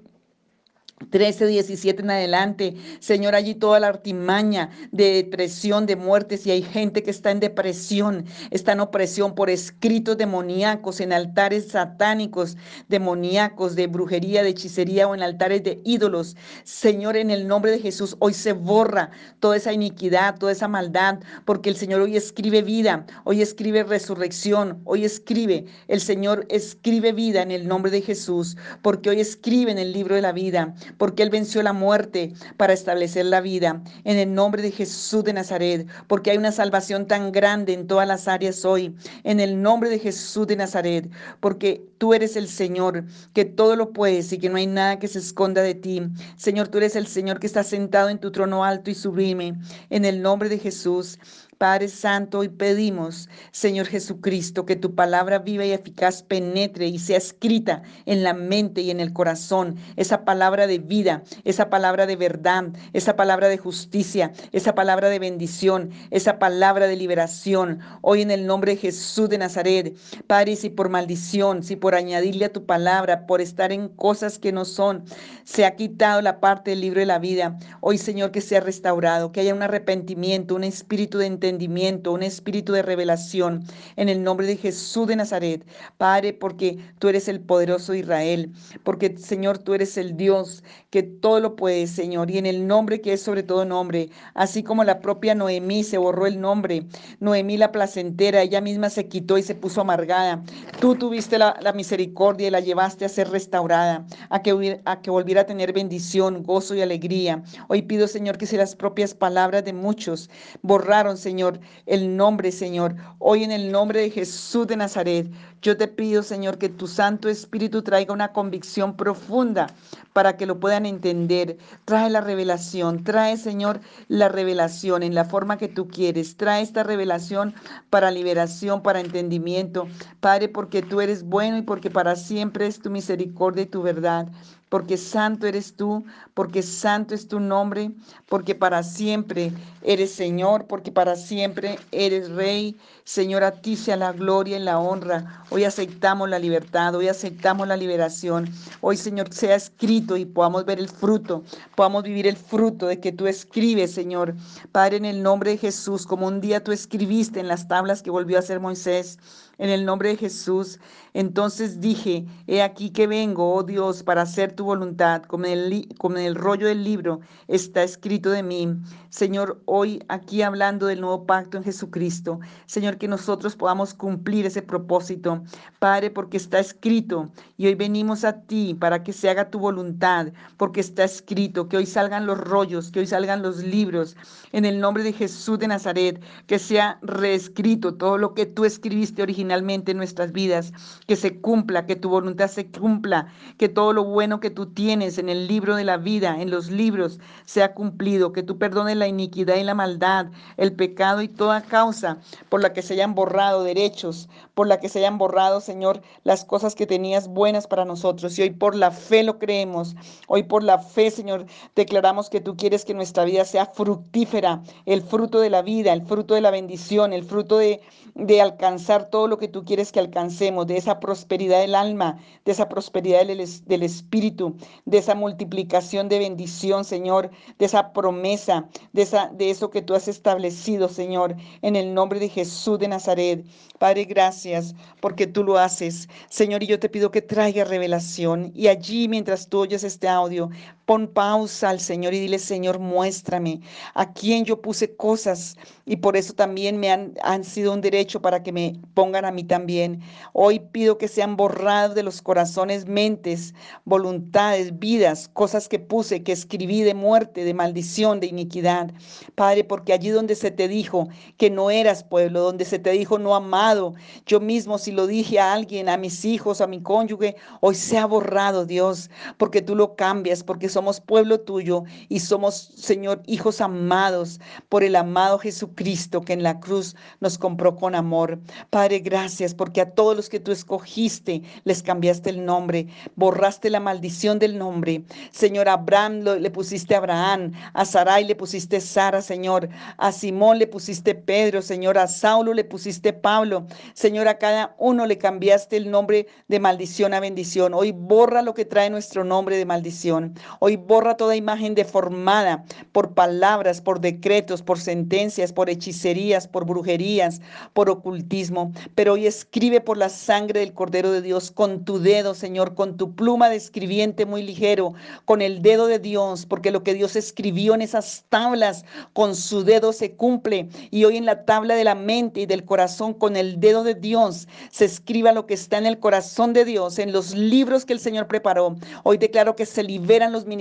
13, 1.11 1.45
17 1.45 2.01
en 2.01 2.09
adelante. 2.09 2.75
Señor, 2.99 3.35
allí 3.35 3.53
toda 3.53 3.79
la 3.79 3.87
artimaña 3.87 4.71
de 4.91 5.13
depresión, 5.13 5.85
de 5.85 5.95
muertes, 5.95 6.47
y 6.47 6.51
hay 6.51 6.63
gente 6.63 7.03
que 7.03 7.11
está 7.11 7.29
en 7.29 7.39
depresión, 7.39 8.25
está 8.49 8.71
en 8.71 8.79
opresión 8.79 9.35
por 9.35 9.51
escritos 9.51 10.17
demoníacos, 10.17 10.99
en 10.99 11.13
altares 11.13 11.69
satánicos, 11.69 12.57
demoníacos, 12.89 13.75
de 13.75 13.85
brujería, 13.85 14.41
de 14.41 14.49
hechicería 14.49 15.07
o 15.07 15.13
en 15.13 15.21
altares 15.21 15.63
de 15.63 15.79
ídolos. 15.85 16.35
Señor, 16.63 17.15
en 17.15 17.29
el 17.29 17.47
nombre 17.47 17.71
de 17.71 17.79
Jesús, 17.79 18.15
hoy 18.17 18.33
se 18.33 18.53
borra 18.53 19.11
toda 19.39 19.55
esa 19.57 19.73
iniquidad, 19.73 20.39
toda 20.39 20.51
esa 20.51 20.67
maldad, 20.67 21.19
porque 21.45 21.69
el 21.69 21.75
Señor 21.75 22.01
hoy 22.01 22.17
escribe 22.17 22.63
vida, 22.63 23.05
hoy 23.23 23.43
escribe 23.43 23.83
resurrección, 23.83 24.81
hoy 24.83 25.05
escribe, 25.05 25.65
el 25.87 26.01
Señor 26.01 26.47
escribe 26.49 27.11
vida 27.11 27.43
en 27.43 27.51
el 27.51 27.67
nombre 27.67 27.91
de 27.91 28.01
Jesús, 28.01 28.57
porque 28.81 29.11
hoy 29.11 29.19
escribe 29.19 29.71
en 29.71 29.77
el 29.77 29.93
libro 29.93 30.15
de 30.15 30.21
la 30.21 30.31
vida 30.31 30.73
porque 30.97 31.23
Él 31.23 31.29
venció 31.29 31.61
la 31.63 31.73
muerte 31.73 32.33
para 32.57 32.73
establecer 32.73 33.25
la 33.25 33.41
vida. 33.41 33.81
En 34.03 34.17
el 34.17 34.33
nombre 34.33 34.61
de 34.61 34.71
Jesús 34.71 35.23
de 35.23 35.33
Nazaret, 35.33 35.87
porque 36.07 36.31
hay 36.31 36.37
una 36.37 36.51
salvación 36.51 37.07
tan 37.07 37.31
grande 37.31 37.73
en 37.73 37.87
todas 37.87 38.07
las 38.07 38.27
áreas 38.27 38.65
hoy. 38.65 38.95
En 39.23 39.39
el 39.39 39.61
nombre 39.61 39.89
de 39.89 39.99
Jesús 39.99 40.47
de 40.47 40.55
Nazaret, 40.55 41.09
porque 41.39 41.85
tú 41.97 42.13
eres 42.13 42.35
el 42.35 42.47
Señor, 42.47 43.05
que 43.33 43.45
todo 43.45 43.75
lo 43.75 43.91
puedes 43.91 44.31
y 44.31 44.37
que 44.37 44.49
no 44.49 44.57
hay 44.57 44.67
nada 44.67 44.99
que 44.99 45.07
se 45.07 45.19
esconda 45.19 45.61
de 45.61 45.75
ti. 45.75 46.01
Señor, 46.35 46.67
tú 46.67 46.77
eres 46.77 46.95
el 46.95 47.07
Señor 47.07 47.39
que 47.39 47.47
está 47.47 47.63
sentado 47.63 48.09
en 48.09 48.19
tu 48.19 48.31
trono 48.31 48.63
alto 48.63 48.89
y 48.89 48.95
sublime. 48.95 49.55
En 49.89 50.05
el 50.05 50.21
nombre 50.21 50.49
de 50.49 50.59
Jesús. 50.59 51.19
Padre 51.57 51.87
Santo, 51.87 52.39
hoy 52.39 52.49
pedimos, 52.49 53.29
Señor 53.51 53.87
Jesucristo, 53.87 54.67
que 54.67 54.75
tu 54.75 54.93
palabra 54.93 55.39
viva 55.39 55.65
y 55.65 55.71
eficaz 55.71 56.21
penetre 56.21 56.85
y 56.85 56.99
sea 56.99 57.17
escrita 57.17 57.81
en 58.05 58.21
la 58.21 58.35
mente 58.35 58.81
y 58.81 58.91
en 58.91 58.99
el 58.99 59.11
corazón. 59.11 59.75
Esa 59.95 60.23
palabra 60.23 60.67
de 60.67 60.77
vida, 60.77 61.23
esa 61.45 61.71
palabra 61.71 62.05
de 62.05 62.15
verdad, 62.15 62.65
esa 62.93 63.15
palabra 63.15 63.47
de 63.47 63.57
justicia, 63.57 64.33
esa 64.51 64.75
palabra 64.75 65.09
de 65.09 65.17
bendición, 65.17 65.89
esa 66.11 66.37
palabra 66.37 66.85
de 66.85 66.95
liberación. 66.95 67.79
Hoy 68.01 68.21
en 68.21 68.29
el 68.29 68.45
nombre 68.45 68.73
de 68.73 68.77
Jesús 68.77 69.27
de 69.27 69.39
Nazaret, 69.39 69.97
Padre, 70.27 70.57
si 70.57 70.69
por 70.69 70.89
maldición, 70.89 71.63
si 71.63 71.75
por 71.75 71.95
añadirle 71.95 72.45
a 72.45 72.53
tu 72.53 72.67
palabra, 72.67 73.25
por 73.25 73.41
estar 73.41 73.71
en 73.71 73.89
cosas 73.89 74.37
que 74.37 74.51
no 74.51 74.63
son, 74.63 75.05
se 75.43 75.65
ha 75.65 75.75
quitado 75.75 76.21
la 76.21 76.39
parte 76.39 76.69
del 76.69 76.81
libro 76.81 76.99
de 76.99 77.07
la 77.07 77.17
vida. 77.17 77.57
Hoy, 77.81 77.97
Señor, 77.97 78.29
que 78.29 78.41
sea 78.41 78.59
restaurado, 78.59 79.31
que 79.31 79.39
haya 79.39 79.55
un 79.55 79.63
arrepentimiento, 79.63 80.53
un 80.53 80.63
espíritu 80.63 81.17
de 81.17 81.25
entendimiento 81.25 81.46
un 81.49 82.23
espíritu 82.23 82.73
de 82.73 82.81
revelación 82.81 83.63
en 83.95 84.09
el 84.09 84.23
nombre 84.23 84.47
de 84.47 84.57
Jesús 84.57 85.07
de 85.07 85.15
Nazaret. 85.15 85.65
Padre, 85.97 86.33
porque 86.33 86.77
tú 86.99 87.07
eres 87.07 87.27
el 87.27 87.39
poderoso 87.39 87.93
Israel, 87.93 88.51
porque 88.83 89.17
Señor, 89.17 89.57
tú 89.57 89.73
eres 89.73 89.97
el 89.97 90.17
Dios 90.17 90.63
que 90.89 91.03
todo 91.03 91.39
lo 91.39 91.55
puede, 91.55 91.87
Señor, 91.87 92.31
y 92.31 92.37
en 92.37 92.45
el 92.45 92.67
nombre 92.67 93.01
que 93.01 93.13
es 93.13 93.21
sobre 93.21 93.43
todo 93.43 93.65
nombre, 93.65 94.09
así 94.33 94.63
como 94.63 94.83
la 94.83 94.99
propia 94.99 95.35
Noemí 95.35 95.83
se 95.83 95.97
borró 95.97 96.25
el 96.25 96.39
nombre, 96.39 96.85
Noemí 97.19 97.57
la 97.57 97.71
placentera, 97.71 98.41
ella 98.41 98.61
misma 98.61 98.89
se 98.89 99.07
quitó 99.07 99.37
y 99.37 99.43
se 99.43 99.55
puso 99.55 99.81
amargada. 99.81 100.43
Tú 100.79 100.95
tuviste 100.95 101.37
la, 101.37 101.55
misericordia 101.75 102.47
y 102.47 102.51
la 102.51 102.59
llevaste 102.59 103.05
a 103.05 103.09
ser 103.09 103.29
restaurada, 103.29 104.05
a 104.29 104.41
que, 104.41 104.81
a 104.85 105.01
que 105.01 105.11
volviera 105.11 105.41
a 105.41 105.45
tener 105.45 105.73
bendición, 105.73 106.43
gozo 106.43 106.73
y 106.75 106.81
alegría. 106.81 107.43
Hoy 107.67 107.83
pido, 107.83 108.07
Señor, 108.07 108.37
que 108.37 108.47
si 108.47 108.57
las 108.57 108.75
propias 108.75 109.13
palabras 109.13 109.63
de 109.63 109.73
muchos 109.73 110.29
borraron, 110.61 111.17
Señor, 111.17 111.36
Señor, 111.37 111.59
el 111.85 112.17
nombre, 112.17 112.51
Señor. 112.51 112.95
Hoy 113.19 113.43
en 113.43 113.51
el 113.51 113.71
nombre 113.71 114.01
de 114.01 114.09
Jesús 114.09 114.65
de 114.65 114.75
Nazaret, 114.75 115.27
yo 115.61 115.75
te 115.77 115.87
pido, 115.87 116.23
Señor, 116.23 116.57
que 116.57 116.69
tu 116.69 116.87
Santo 116.87 117.29
Espíritu 117.29 117.81
traiga 117.81 118.13
una 118.13 118.31
convicción 118.31 118.95
profunda 118.95 119.67
para 120.13 120.37
que 120.37 120.45
lo 120.45 120.59
puedan 120.59 120.85
entender. 120.85 121.57
Trae 121.85 122.09
la 122.09 122.21
revelación, 122.21 123.03
trae, 123.03 123.37
Señor, 123.37 123.79
la 124.07 124.29
revelación 124.29 125.03
en 125.03 125.15
la 125.15 125.25
forma 125.25 125.57
que 125.57 125.67
tú 125.67 125.87
quieres. 125.87 126.37
Trae 126.37 126.61
esta 126.61 126.83
revelación 126.83 127.53
para 127.89 128.11
liberación, 128.11 128.81
para 128.83 128.99
entendimiento. 128.99 129.87
Padre, 130.19 130.49
porque 130.49 130.81
tú 130.81 131.01
eres 131.01 131.23
bueno 131.23 131.57
y 131.57 131.63
porque 131.63 131.89
para 131.89 132.15
siempre 132.15 132.67
es 132.67 132.79
tu 132.79 132.89
misericordia 132.89 133.63
y 133.63 133.67
tu 133.67 133.81
verdad 133.81 134.27
porque 134.69 134.97
santo 134.97 135.47
eres 135.47 135.75
tú, 135.75 136.05
porque 136.33 136.61
santo 136.61 137.15
es 137.15 137.27
tu 137.27 137.39
nombre, 137.39 137.91
porque 138.27 138.53
para 138.55 138.83
siempre 138.83 139.53
eres 139.81 140.11
Señor, 140.13 140.67
porque 140.67 140.91
para 140.91 141.15
siempre 141.15 141.79
eres 141.91 142.29
Rey. 142.31 142.77
Señor, 143.03 143.43
a 143.43 143.51
ti 143.51 143.77
sea 143.77 143.95
la 143.95 144.11
gloria 144.11 144.57
y 144.57 144.63
la 144.63 144.79
honra. 144.79 145.45
Hoy 145.49 145.63
aceptamos 145.63 146.29
la 146.29 146.39
libertad, 146.39 146.93
hoy 146.95 147.07
aceptamos 147.07 147.69
la 147.69 147.77
liberación. 147.77 148.49
Hoy, 148.81 148.97
Señor, 148.97 149.33
sea 149.33 149.55
escrito 149.55 150.17
y 150.17 150.25
podamos 150.25 150.65
ver 150.65 150.77
el 150.77 150.89
fruto, 150.89 151.43
podamos 151.73 152.03
vivir 152.03 152.27
el 152.27 152.35
fruto 152.35 152.87
de 152.87 152.99
que 152.99 153.13
tú 153.13 153.27
escribes, 153.27 153.93
Señor. 153.93 154.35
Padre, 154.73 154.97
en 154.97 155.05
el 155.05 155.23
nombre 155.23 155.51
de 155.51 155.57
Jesús, 155.57 156.05
como 156.05 156.27
un 156.27 156.41
día 156.41 156.63
tú 156.65 156.73
escribiste 156.73 157.39
en 157.39 157.47
las 157.47 157.69
tablas 157.69 158.01
que 158.01 158.09
volvió 158.09 158.35
a 158.35 158.41
hacer 158.41 158.59
Moisés 158.59 159.19
en 159.57 159.69
el 159.69 159.85
nombre 159.85 160.09
de 160.09 160.17
Jesús. 160.17 160.79
Entonces 161.13 161.81
dije, 161.81 162.25
he 162.45 162.61
aquí 162.61 162.91
que 162.91 163.07
vengo, 163.07 163.55
oh 163.55 163.63
Dios, 163.63 164.03
para 164.03 164.21
hacer 164.21 164.53
tu 164.53 164.65
voluntad, 164.65 165.23
como 165.23 165.45
en, 165.45 165.51
el, 165.51 165.89
como 165.97 166.17
el 166.17 166.35
rollo 166.35 166.67
del 166.67 166.83
libro 166.83 167.21
está 167.47 167.83
escrito 167.83 168.29
de 168.29 168.43
mí. 168.43 168.69
Señor, 169.09 169.61
hoy 169.65 170.03
aquí 170.09 170.43
hablando 170.43 170.85
del 170.85 171.01
nuevo 171.01 171.25
pacto 171.25 171.57
en 171.57 171.63
Jesucristo, 171.63 172.39
Señor, 172.67 172.97
que 172.97 173.07
nosotros 173.07 173.55
podamos 173.55 173.93
cumplir 173.93 174.45
ese 174.45 174.61
propósito, 174.61 175.43
Padre, 175.79 176.11
porque 176.11 176.37
está 176.37 176.59
escrito 176.59 177.31
y 177.57 177.65
hoy 177.65 177.75
venimos 177.75 178.23
a 178.23 178.41
ti 178.41 178.75
para 178.79 179.03
que 179.03 179.13
se 179.13 179.29
haga 179.29 179.49
tu 179.49 179.59
voluntad, 179.59 180.27
porque 180.57 180.81
está 180.81 181.03
escrito, 181.03 181.67
que 181.67 181.77
hoy 181.77 181.85
salgan 181.87 182.27
los 182.27 182.37
rollos, 182.37 182.91
que 182.91 182.99
hoy 182.99 183.07
salgan 183.07 183.41
los 183.41 183.63
libros, 183.63 184.15
en 184.51 184.65
el 184.65 184.79
nombre 184.79 185.03
de 185.03 185.13
Jesús 185.13 185.57
de 185.57 185.67
Nazaret, 185.67 186.21
que 186.45 186.59
sea 186.59 186.99
reescrito 187.01 187.95
todo 187.95 188.17
lo 188.19 188.35
que 188.35 188.45
tú 188.45 188.65
escribiste 188.65 189.23
originalmente 189.23 189.46
finalmente 189.47 189.91
en 189.91 189.97
nuestras 189.97 190.33
vidas, 190.33 190.73
que 191.07 191.15
se 191.15 191.39
cumpla, 191.39 191.85
que 191.85 191.95
tu 191.95 192.09
voluntad 192.09 192.49
se 192.49 192.69
cumpla, 192.69 193.27
que 193.57 193.69
todo 193.69 193.93
lo 193.93 194.03
bueno 194.03 194.41
que 194.41 194.49
tú 194.49 194.65
tienes 194.65 195.17
en 195.19 195.29
el 195.29 195.47
libro 195.47 195.77
de 195.77 195.85
la 195.85 195.95
vida, 195.95 196.41
en 196.41 196.51
los 196.51 196.69
libros, 196.69 197.21
sea 197.45 197.73
cumplido, 197.73 198.33
que 198.33 198.43
tú 198.43 198.57
perdones 198.57 198.97
la 198.97 199.07
iniquidad 199.07 199.55
y 199.55 199.63
la 199.63 199.73
maldad, 199.73 200.27
el 200.57 200.73
pecado 200.73 201.21
y 201.21 201.29
toda 201.29 201.61
causa 201.61 202.17
por 202.49 202.61
la 202.61 202.73
que 202.73 202.81
se 202.81 202.95
hayan 202.95 203.15
borrado 203.15 203.63
derechos, 203.63 204.27
por 204.53 204.67
la 204.67 204.81
que 204.81 204.89
se 204.89 204.99
hayan 204.99 205.17
borrado, 205.17 205.61
Señor, 205.61 206.01
las 206.25 206.43
cosas 206.43 206.75
que 206.75 206.85
tenías 206.85 207.29
buenas 207.29 207.67
para 207.67 207.85
nosotros. 207.85 208.37
Y 208.37 208.41
hoy 208.41 208.49
por 208.49 208.75
la 208.75 208.91
fe 208.91 209.23
lo 209.23 209.39
creemos, 209.39 209.95
hoy 210.27 210.43
por 210.43 210.61
la 210.61 210.79
fe, 210.79 211.09
Señor, 211.09 211.45
declaramos 211.73 212.29
que 212.29 212.41
tú 212.41 212.57
quieres 212.57 212.83
que 212.83 212.93
nuestra 212.93 213.23
vida 213.23 213.45
sea 213.45 213.67
fructífera, 213.67 214.61
el 214.85 215.03
fruto 215.03 215.39
de 215.39 215.49
la 215.49 215.61
vida, 215.61 215.93
el 215.93 216.01
fruto 216.01 216.33
de 216.33 216.41
la 216.41 216.51
bendición, 216.51 217.13
el 217.13 217.23
fruto 217.23 217.57
de, 217.57 217.79
de 218.17 218.41
alcanzar 218.41 219.09
todo 219.09 219.27
lo 219.27 219.36
que 219.37 219.47
tú 219.47 219.65
quieres 219.65 219.91
que 219.91 219.99
alcancemos, 219.99 220.67
de 220.67 220.77
esa 220.77 220.99
prosperidad 220.99 221.59
del 221.59 221.75
alma, 221.75 222.19
de 222.45 222.51
esa 222.51 222.69
prosperidad 222.69 223.25
del, 223.25 223.83
espíritu, 223.83 224.55
de 224.85 224.97
esa 224.97 225.15
multiplicación 225.15 226.09
de 226.09 226.19
bendición, 226.19 226.85
Señor, 226.85 227.29
de 227.57 227.65
esa 227.65 227.93
promesa, 227.93 228.67
de, 228.93 229.01
esa, 229.03 229.27
de 229.27 229.49
eso 229.49 229.69
que 229.69 229.81
tú 229.81 229.93
has 229.93 230.07
establecido, 230.07 230.89
Señor, 230.89 231.35
en 231.61 231.75
el 231.75 231.93
nombre 231.93 232.19
de 232.19 232.29
Jesús 232.29 232.79
de 232.79 232.87
Nazaret. 232.87 233.45
Padre, 233.79 234.05
gracias 234.05 234.75
porque 234.99 235.27
tú 235.27 235.43
lo 235.43 235.57
haces. 235.57 236.09
Señor, 236.29 236.63
y 236.63 236.67
yo 236.67 236.79
te 236.79 236.89
pido 236.89 237.11
que 237.11 237.21
traiga 237.21 237.63
revelación. 237.63 238.51
Y 238.55 238.67
allí, 238.67 239.07
mientras 239.07 239.47
tú 239.47 239.59
oyes 239.59 239.83
este 239.83 240.07
audio, 240.07 240.49
pon 240.87 241.09
pausa 241.09 241.69
al 241.69 241.81
Señor 241.81 242.13
y 242.13 242.19
dile, 242.21 242.39
Señor, 242.39 242.79
muéstrame 242.79 243.59
a 243.93 244.13
quién 244.13 244.45
yo 244.45 244.61
puse 244.61 244.95
cosas 244.95 245.57
y 245.85 245.97
por 245.97 246.15
eso 246.15 246.31
también 246.31 246.79
me 246.79 246.89
han, 246.89 247.13
han 247.23 247.43
sido 247.43 247.73
un 247.73 247.81
derecho 247.81 248.21
para 248.21 248.41
que 248.41 248.53
me 248.53 248.79
pongan 248.93 249.25
a 249.25 249.31
mí 249.31 249.43
también. 249.43 250.01
Hoy 250.31 250.59
pido 250.59 250.97
que 250.97 251.09
sean 251.09 251.35
borrados 251.35 251.93
de 251.93 252.03
los 252.03 252.21
corazones, 252.21 252.87
mentes, 252.87 253.53
voluntades, 253.83 254.79
vidas, 254.79 255.27
cosas 255.27 255.67
que 255.67 255.77
puse, 255.77 256.23
que 256.23 256.31
escribí 256.31 256.83
de 256.83 256.93
muerte, 256.93 257.43
de 257.43 257.53
maldición, 257.53 258.21
de 258.21 258.27
iniquidad. 258.27 258.89
Padre, 259.35 259.65
porque 259.65 259.91
allí 259.91 260.09
donde 260.09 260.35
se 260.35 260.51
te 260.51 260.69
dijo 260.69 261.09
que 261.35 261.49
no 261.49 261.69
eras 261.69 262.05
pueblo, 262.05 262.39
donde 262.39 262.63
se 262.63 262.79
te 262.79 262.91
dijo 262.91 263.19
no 263.19 263.35
amado, 263.35 263.93
yo 264.25 264.39
mismo 264.39 264.77
si 264.77 264.93
lo 264.93 265.05
dije 265.05 265.37
a 265.37 265.51
alguien, 265.51 265.89
a 265.89 265.97
mis 265.97 266.23
hijos, 266.23 266.61
a 266.61 266.67
mi 266.67 266.81
cónyuge, 266.81 267.35
hoy 267.59 267.75
se 267.75 267.97
ha 267.97 268.05
borrado, 268.05 268.65
Dios, 268.65 269.09
porque 269.37 269.61
tú 269.61 269.75
lo 269.75 269.97
cambias, 269.97 270.43
porque 270.43 270.69
somos 270.77 271.01
pueblo 271.01 271.39
tuyo 271.39 271.85
y 272.07 272.19
somos, 272.19 272.71
Señor, 272.75 273.23
hijos 273.25 273.61
amados 273.61 274.39
por 274.69 274.83
el 274.83 274.95
amado 274.95 275.39
Jesucristo 275.39 276.21
que 276.21 276.33
en 276.33 276.43
la 276.43 276.59
cruz 276.59 276.95
nos 277.19 277.39
compró 277.39 277.75
con 277.75 277.95
amor. 277.95 278.39
Padre, 278.69 278.99
gracias 278.99 279.55
porque 279.55 279.81
a 279.81 279.89
todos 279.89 280.15
los 280.15 280.29
que 280.29 280.39
tú 280.39 280.51
escogiste 280.51 281.41
les 281.63 281.81
cambiaste 281.81 282.29
el 282.29 282.45
nombre, 282.45 282.85
borraste 283.15 283.71
la 283.71 283.79
maldición 283.79 284.37
del 284.37 284.59
nombre. 284.59 285.03
Señor, 285.31 285.67
Abraham 285.67 286.19
le 286.19 286.51
pusiste 286.51 286.93
Abraham, 286.93 287.53
a 287.73 287.83
Sarai 287.83 288.23
le 288.25 288.35
pusiste 288.35 288.79
Sara, 288.79 289.23
Señor, 289.23 289.69
a 289.97 290.11
Simón 290.11 290.59
le 290.59 290.67
pusiste 290.67 291.15
Pedro, 291.15 291.63
Señor, 291.63 291.97
a 291.97 292.05
Saulo 292.05 292.53
le 292.53 292.63
pusiste 292.63 293.13
Pablo. 293.13 293.65
Señor, 293.95 294.27
a 294.27 294.37
cada 294.37 294.75
uno 294.77 295.07
le 295.07 295.17
cambiaste 295.17 295.75
el 295.75 295.89
nombre 295.89 296.27
de 296.47 296.59
maldición 296.59 297.15
a 297.15 297.19
bendición. 297.19 297.73
Hoy 297.73 297.93
borra 297.93 298.43
lo 298.43 298.53
que 298.53 298.65
trae 298.65 298.91
nuestro 298.91 299.23
nombre 299.23 299.57
de 299.57 299.65
maldición. 299.65 300.35
Borra 300.75 301.17
toda 301.17 301.35
imagen 301.35 301.75
deformada 301.75 302.65
por 302.91 303.13
palabras, 303.13 303.81
por 303.81 304.01
decretos, 304.01 304.61
por 304.61 304.79
sentencias, 304.79 305.53
por 305.53 305.69
hechicerías, 305.69 306.47
por 306.47 306.65
brujerías, 306.65 307.41
por 307.73 307.89
ocultismo. 307.89 308.71
Pero 308.95 309.13
hoy 309.13 309.27
escribe 309.27 309.81
por 309.81 309.97
la 309.97 310.09
sangre 310.09 310.59
del 310.59 310.73
Cordero 310.73 311.11
de 311.11 311.21
Dios 311.21 311.51
con 311.51 311.85
tu 311.85 311.99
dedo, 311.99 312.33
Señor, 312.33 312.75
con 312.75 312.97
tu 312.97 313.15
pluma 313.15 313.49
de 313.49 313.55
escribiente 313.55 314.25
muy 314.25 314.43
ligero, 314.43 314.93
con 315.25 315.41
el 315.41 315.61
dedo 315.61 315.87
de 315.87 315.99
Dios, 315.99 316.45
porque 316.45 316.71
lo 316.71 316.83
que 316.83 316.93
Dios 316.93 317.15
escribió 317.15 317.73
en 317.73 317.81
esas 317.81 318.25
tablas 318.29 318.83
con 319.13 319.35
su 319.35 319.63
dedo 319.63 319.93
se 319.93 320.13
cumple. 320.13 320.69
Y 320.91 321.05
hoy 321.05 321.17
en 321.17 321.25
la 321.25 321.45
tabla 321.45 321.75
de 321.75 321.83
la 321.83 321.95
mente 321.95 322.41
y 322.41 322.45
del 322.45 322.65
corazón, 322.65 323.13
con 323.13 323.35
el 323.35 323.59
dedo 323.59 323.83
de 323.83 323.95
Dios, 323.95 324.47
se 324.71 324.85
escriba 324.85 325.31
lo 325.31 325.45
que 325.45 325.53
está 325.53 325.77
en 325.77 325.85
el 325.85 325.99
corazón 325.99 326.53
de 326.53 326.65
Dios, 326.65 326.99
en 326.99 327.11
los 327.11 327.35
libros 327.35 327.85
que 327.85 327.93
el 327.93 327.99
Señor 327.99 328.27
preparó. 328.27 328.75
Hoy 329.03 329.17
declaro 329.17 329.55
que 329.55 329.65
se 329.65 329.83
liberan 329.83 330.31
los 330.31 330.45
ministerios, 330.45 330.56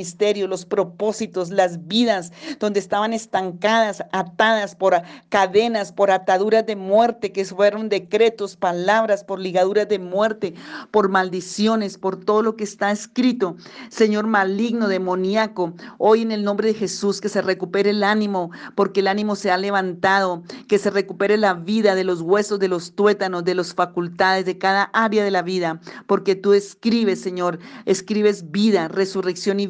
los 0.49 0.65
propósitos, 0.67 1.51
las 1.51 1.87
vidas 1.87 2.33
donde 2.59 2.81
estaban 2.81 3.13
estancadas, 3.13 4.05
atadas 4.13 4.75
por 4.75 4.95
cadenas, 5.29 5.93
por 5.93 6.11
ataduras 6.11 6.67
de 6.67 6.77
muerte, 6.77 7.33
que 7.33 7.45
fueron 7.45 7.89
decretos, 7.89 8.57
palabras, 8.57 9.25
por 9.25 9.39
ligaduras 9.39 9.89
de 9.89 9.99
muerte, 9.99 10.55
por 10.91 11.09
maldiciones, 11.09 11.99
por 11.99 12.17
todo 12.25 12.43
lo 12.43 12.57
que 12.57 12.65
está 12.65 12.91
escrito. 12.91 13.57
Señor 13.89 14.27
maligno, 14.27 14.89
demoníaco, 14.89 15.75
hoy 15.99 16.23
en 16.23 16.33
el 16.33 16.45
nombre 16.45 16.69
de 16.69 16.75
Jesús, 16.75 17.21
que 17.21 17.29
se 17.29 17.43
recupere 17.43 17.91
el 17.91 18.03
ánimo, 18.03 18.51
porque 18.75 19.01
el 19.01 19.09
ánimo 19.09 19.37
se 19.37 19.51
ha 19.51 19.59
levantado, 19.59 20.43
que 20.69 20.79
se 20.79 20.91
recupere 20.91 21.37
la 21.37 21.55
vida 21.55 21.95
de 21.95 22.05
los 22.05 22.21
huesos, 22.21 22.59
de 22.59 22.69
los 22.69 22.95
tuétanos, 22.95 23.45
de 23.45 23.55
las 23.55 23.75
facultades, 23.75 24.45
de 24.45 24.59
cada 24.59 24.85
área 24.93 25.25
de 25.25 25.31
la 25.31 25.43
vida, 25.43 25.81
porque 26.07 26.35
tú 26.35 26.53
escribes, 26.53 27.21
Señor, 27.21 27.59
escribes 27.85 28.51
vida, 28.51 28.89
resurrección 28.89 29.61
y 29.61 29.67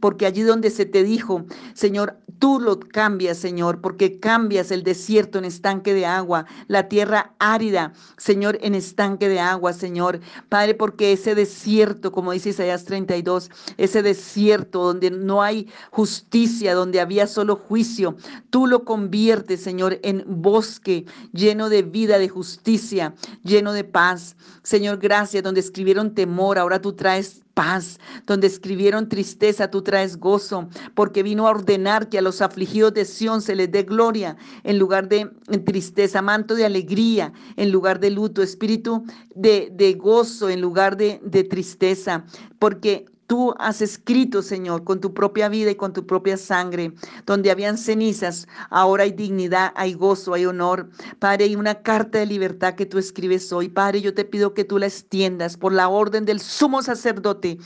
porque 0.00 0.26
allí 0.26 0.42
donde 0.42 0.70
se 0.70 0.86
te 0.86 1.02
dijo, 1.02 1.44
Señor, 1.74 2.18
tú 2.38 2.58
lo 2.58 2.80
cambias, 2.80 3.38
Señor, 3.38 3.80
porque 3.80 4.18
cambias 4.18 4.72
el 4.72 4.82
desierto 4.82 5.38
en 5.38 5.44
estanque 5.44 5.94
de 5.94 6.06
agua, 6.06 6.44
la 6.66 6.88
tierra 6.88 7.34
árida, 7.38 7.92
Señor, 8.16 8.58
en 8.62 8.74
estanque 8.74 9.28
de 9.28 9.38
agua, 9.38 9.72
Señor. 9.72 10.18
Padre, 10.48 10.74
porque 10.74 11.12
ese 11.12 11.36
desierto, 11.36 12.10
como 12.10 12.32
dice 12.32 12.48
Isaías 12.48 12.84
32, 12.84 13.48
ese 13.76 14.02
desierto 14.02 14.82
donde 14.82 15.12
no 15.12 15.40
hay 15.40 15.68
justicia, 15.90 16.74
donde 16.74 17.00
había 17.00 17.28
solo 17.28 17.54
juicio, 17.54 18.16
tú 18.50 18.66
lo 18.66 18.84
conviertes, 18.84 19.62
Señor, 19.62 20.00
en 20.02 20.24
bosque 20.26 21.04
lleno 21.32 21.68
de 21.68 21.82
vida, 21.82 22.18
de 22.18 22.28
justicia, 22.28 23.14
lleno 23.44 23.72
de 23.72 23.84
paz. 23.84 24.36
Señor, 24.64 24.98
gracias, 24.98 25.44
donde 25.44 25.60
escribieron 25.60 26.14
temor, 26.14 26.58
ahora 26.58 26.80
tú 26.80 26.94
traes 26.94 27.41
paz, 27.54 27.98
donde 28.26 28.46
escribieron 28.46 29.08
tristeza, 29.08 29.70
tú 29.70 29.82
traes 29.82 30.16
gozo, 30.16 30.68
porque 30.94 31.22
vino 31.22 31.46
a 31.46 31.50
ordenar 31.50 32.08
que 32.08 32.18
a 32.18 32.22
los 32.22 32.40
afligidos 32.40 32.94
de 32.94 33.04
Sión 33.04 33.42
se 33.42 33.54
les 33.54 33.70
dé 33.70 33.82
gloria 33.82 34.36
en 34.64 34.78
lugar 34.78 35.08
de 35.08 35.30
tristeza, 35.64 36.22
manto 36.22 36.54
de 36.54 36.64
alegría 36.64 37.32
en 37.56 37.70
lugar 37.70 38.00
de 38.00 38.10
luto, 38.10 38.42
espíritu 38.42 39.04
de, 39.34 39.70
de 39.72 39.94
gozo 39.94 40.48
en 40.48 40.60
lugar 40.60 40.96
de, 40.96 41.20
de 41.24 41.44
tristeza, 41.44 42.24
porque 42.58 43.06
tú 43.32 43.54
has 43.58 43.80
escrito, 43.80 44.42
Señor, 44.42 44.84
con 44.84 45.00
tu 45.00 45.14
propia 45.14 45.48
vida 45.48 45.70
y 45.70 45.74
con 45.74 45.94
tu 45.94 46.06
propia 46.06 46.36
sangre, 46.36 46.92
donde 47.24 47.50
habían 47.50 47.78
cenizas, 47.78 48.46
ahora 48.68 49.04
hay 49.04 49.12
dignidad, 49.12 49.72
hay 49.74 49.94
gozo, 49.94 50.34
hay 50.34 50.44
honor. 50.44 50.90
Padre, 51.18 51.46
hay 51.46 51.56
una 51.56 51.80
carta 51.80 52.18
de 52.18 52.26
libertad 52.26 52.74
que 52.74 52.84
tú 52.84 52.98
escribes 52.98 53.50
hoy. 53.50 53.70
Padre, 53.70 54.02
yo 54.02 54.12
te 54.12 54.26
pido 54.26 54.52
que 54.52 54.64
tú 54.64 54.78
la 54.78 54.84
extiendas 54.84 55.56
por 55.56 55.72
la 55.72 55.88
orden 55.88 56.26
del 56.26 56.40
sumo 56.40 56.82
sacerdote. 56.82 57.56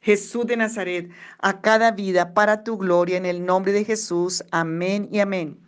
Jesús 0.00 0.46
de 0.46 0.58
Nazaret, 0.58 1.10
a 1.40 1.60
cada 1.60 1.90
vida 1.90 2.32
para 2.32 2.62
tu 2.62 2.78
gloria 2.78 3.16
en 3.16 3.26
el 3.26 3.44
nombre 3.44 3.72
de 3.72 3.84
Jesús. 3.84 4.44
Amén 4.52 5.08
y 5.10 5.18
amén. 5.18 5.65